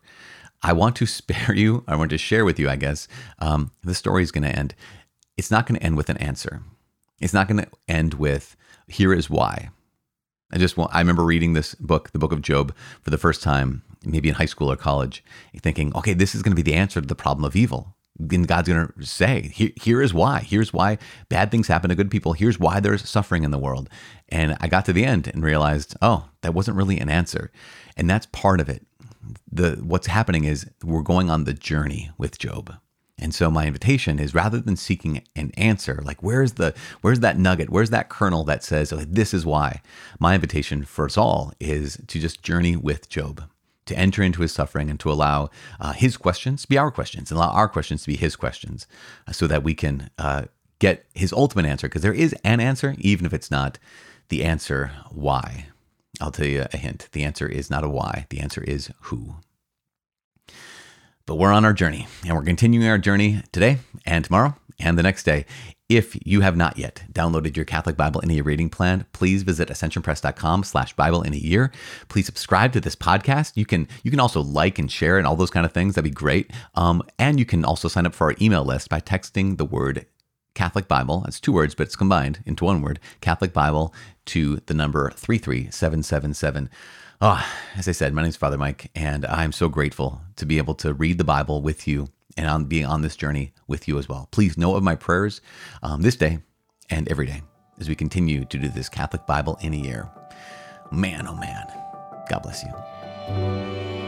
I 0.62 0.72
want 0.72 0.96
to 0.96 1.06
spare 1.18 1.54
you, 1.54 1.84
I 1.86 1.96
want 1.96 2.10
to 2.10 2.18
share 2.18 2.44
with 2.44 2.58
you, 2.58 2.68
I 2.68 2.76
guess, 2.76 3.08
um, 3.38 3.72
the 3.82 3.94
story 3.94 4.22
is 4.22 4.32
going 4.32 4.44
to 4.44 4.56
end. 4.56 4.74
It's 5.36 5.50
not 5.50 5.66
going 5.66 5.78
to 5.78 5.84
end 5.84 5.96
with 5.96 6.10
an 6.10 6.18
answer. 6.18 6.62
It's 7.20 7.34
not 7.34 7.48
going 7.48 7.62
to 7.62 7.70
end 7.88 8.14
with, 8.14 8.56
here 8.88 9.12
is 9.12 9.30
why. 9.30 9.70
I 10.52 10.58
just 10.58 10.76
want, 10.76 10.94
I 10.94 10.98
remember 10.98 11.24
reading 11.24 11.52
this 11.52 11.74
book, 11.76 12.10
the 12.10 12.18
book 12.18 12.32
of 12.32 12.42
Job, 12.42 12.74
for 13.02 13.10
the 13.10 13.18
first 13.18 13.42
time, 13.42 13.82
maybe 14.04 14.28
in 14.28 14.34
high 14.34 14.46
school 14.46 14.70
or 14.70 14.76
college, 14.76 15.22
thinking, 15.58 15.94
okay, 15.94 16.12
this 16.12 16.34
is 16.34 16.42
going 16.42 16.52
to 16.52 16.62
be 16.62 16.68
the 16.68 16.76
answer 16.76 17.00
to 17.00 17.06
the 17.06 17.14
problem 17.14 17.44
of 17.44 17.54
evil. 17.54 17.94
And 18.30 18.46
God's 18.46 18.68
going 18.68 18.86
to 18.86 19.06
say, 19.06 19.50
here, 19.54 19.70
here 19.80 20.02
is 20.02 20.12
why. 20.12 20.40
Here's 20.40 20.72
why 20.72 20.98
bad 21.28 21.50
things 21.50 21.68
happen 21.68 21.88
to 21.88 21.96
good 21.96 22.10
people. 22.10 22.34
Here's 22.34 22.58
why 22.58 22.80
there's 22.80 23.08
suffering 23.08 23.44
in 23.44 23.50
the 23.50 23.58
world. 23.58 23.88
And 24.28 24.56
I 24.60 24.68
got 24.68 24.84
to 24.86 24.92
the 24.92 25.04
end 25.04 25.28
and 25.28 25.42
realized, 25.42 25.96
oh, 26.02 26.28
that 26.42 26.54
wasn't 26.54 26.76
really 26.76 26.98
an 26.98 27.08
answer. 27.08 27.50
And 27.96 28.08
that's 28.08 28.26
part 28.26 28.60
of 28.60 28.68
it. 28.68 28.86
The 29.50 29.72
what's 29.82 30.06
happening 30.06 30.44
is 30.44 30.68
we're 30.82 31.02
going 31.02 31.30
on 31.30 31.44
the 31.44 31.52
journey 31.52 32.10
with 32.18 32.38
Job. 32.38 32.74
And 33.18 33.34
so 33.34 33.50
my 33.50 33.66
invitation 33.66 34.18
is 34.18 34.34
rather 34.34 34.60
than 34.60 34.76
seeking 34.76 35.22
an 35.36 35.50
answer, 35.56 36.00
like 36.02 36.22
where's 36.22 36.54
the 36.54 36.74
where's 37.02 37.20
that 37.20 37.38
nugget, 37.38 37.68
where's 37.68 37.90
that 37.90 38.08
kernel 38.08 38.44
that 38.44 38.64
says 38.64 38.90
this 38.90 39.34
is 39.34 39.44
why. 39.44 39.82
My 40.18 40.34
invitation 40.34 40.84
for 40.84 41.04
us 41.04 41.18
all 41.18 41.52
is 41.60 42.00
to 42.06 42.18
just 42.18 42.42
journey 42.42 42.76
with 42.76 43.10
Job, 43.10 43.44
to 43.86 43.98
enter 43.98 44.22
into 44.22 44.42
his 44.42 44.52
suffering 44.52 44.90
and 44.90 45.00
to 45.00 45.10
allow 45.10 45.50
uh, 45.80 45.92
his 45.92 46.16
questions 46.16 46.62
to 46.62 46.68
be 46.68 46.78
our 46.78 46.90
questions 46.90 47.30
and 47.30 47.38
allow 47.38 47.50
our 47.50 47.68
questions 47.68 48.02
to 48.02 48.08
be 48.08 48.16
his 48.16 48.36
questions, 48.36 48.86
uh, 49.26 49.32
so 49.32 49.46
that 49.46 49.62
we 49.62 49.74
can 49.74 50.10
uh, 50.18 50.44
get 50.78 51.06
his 51.14 51.32
ultimate 51.32 51.66
answer. 51.66 51.88
Because 51.88 52.02
there 52.02 52.12
is 52.12 52.34
an 52.44 52.60
answer, 52.60 52.94
even 52.98 53.26
if 53.26 53.32
it's 53.32 53.50
not 53.50 53.78
the 54.28 54.44
answer 54.44 54.92
why. 55.10 55.66
I'll 56.20 56.30
tell 56.30 56.46
you 56.46 56.66
a 56.72 56.76
hint. 56.76 57.08
The 57.12 57.24
answer 57.24 57.46
is 57.46 57.70
not 57.70 57.84
a 57.84 57.88
why. 57.88 58.26
The 58.30 58.40
answer 58.40 58.62
is 58.62 58.90
who. 59.02 59.36
But 61.26 61.36
we're 61.36 61.52
on 61.52 61.64
our 61.64 61.72
journey 61.72 62.08
and 62.26 62.34
we're 62.34 62.42
continuing 62.42 62.88
our 62.88 62.98
journey 62.98 63.42
today 63.52 63.78
and 64.04 64.24
tomorrow 64.24 64.56
and 64.80 64.98
the 64.98 65.02
next 65.02 65.24
day. 65.24 65.46
If 65.88 66.16
you 66.24 66.40
have 66.42 66.56
not 66.56 66.78
yet 66.78 67.02
downloaded 67.12 67.56
your 67.56 67.64
Catholic 67.64 67.96
Bible 67.96 68.20
in 68.20 68.30
a 68.30 68.34
Year 68.34 68.44
reading 68.44 68.70
plan, 68.70 69.06
please 69.12 69.42
visit 69.42 69.68
ascensionpress.com 69.68 70.62
slash 70.62 70.94
Bible 70.94 71.22
in 71.22 71.34
a 71.34 71.36
year. 71.36 71.72
Please 72.08 72.26
subscribe 72.26 72.72
to 72.74 72.80
this 72.80 72.94
podcast. 72.94 73.56
You 73.56 73.66
can 73.66 73.88
you 74.04 74.10
can 74.10 74.20
also 74.20 74.40
like 74.40 74.78
and 74.78 74.90
share 74.90 75.18
and 75.18 75.26
all 75.26 75.34
those 75.34 75.50
kind 75.50 75.66
of 75.66 75.72
things. 75.72 75.96
That'd 75.96 76.08
be 76.08 76.14
great. 76.14 76.52
Um, 76.76 77.02
and 77.18 77.38
you 77.40 77.44
can 77.44 77.64
also 77.64 77.88
sign 77.88 78.06
up 78.06 78.14
for 78.14 78.28
our 78.28 78.36
email 78.40 78.64
list 78.64 78.88
by 78.88 79.00
texting 79.00 79.56
the 79.56 79.64
word 79.64 80.06
Catholic 80.54 80.86
Bible. 80.86 81.20
That's 81.20 81.40
two 81.40 81.52
words, 81.52 81.74
but 81.74 81.84
it's 81.84 81.96
combined 81.96 82.40
into 82.46 82.64
one 82.64 82.82
word. 82.82 83.00
Catholic 83.20 83.52
Bible 83.52 83.92
to 84.26 84.56
the 84.66 84.74
number 84.74 85.10
33777. 85.10 86.70
Oh, 87.20 87.44
as 87.76 87.88
I 87.88 87.92
said, 87.92 88.14
my 88.14 88.22
name 88.22 88.30
is 88.30 88.36
Father 88.36 88.56
Mike, 88.56 88.90
and 88.94 89.26
I'm 89.26 89.52
so 89.52 89.68
grateful 89.68 90.22
to 90.36 90.46
be 90.46 90.58
able 90.58 90.74
to 90.76 90.94
read 90.94 91.18
the 91.18 91.24
Bible 91.24 91.60
with 91.62 91.86
you 91.86 92.08
and 92.40 92.48
on 92.48 92.64
being 92.64 92.86
on 92.86 93.02
this 93.02 93.16
journey 93.16 93.52
with 93.68 93.86
you 93.86 93.98
as 93.98 94.08
well. 94.08 94.26
Please 94.30 94.56
know 94.56 94.74
of 94.74 94.82
my 94.82 94.94
prayers 94.94 95.42
um, 95.82 96.00
this 96.00 96.16
day 96.16 96.38
and 96.88 97.06
every 97.08 97.26
day 97.26 97.42
as 97.78 97.86
we 97.86 97.94
continue 97.94 98.46
to 98.46 98.58
do 98.58 98.68
this 98.70 98.88
Catholic 98.88 99.26
Bible 99.26 99.58
in 99.60 99.74
a 99.74 99.76
year. 99.76 100.10
Man, 100.90 101.28
oh 101.28 101.36
man, 101.36 101.66
God 102.30 102.42
bless 102.42 102.64
you. 102.64 103.99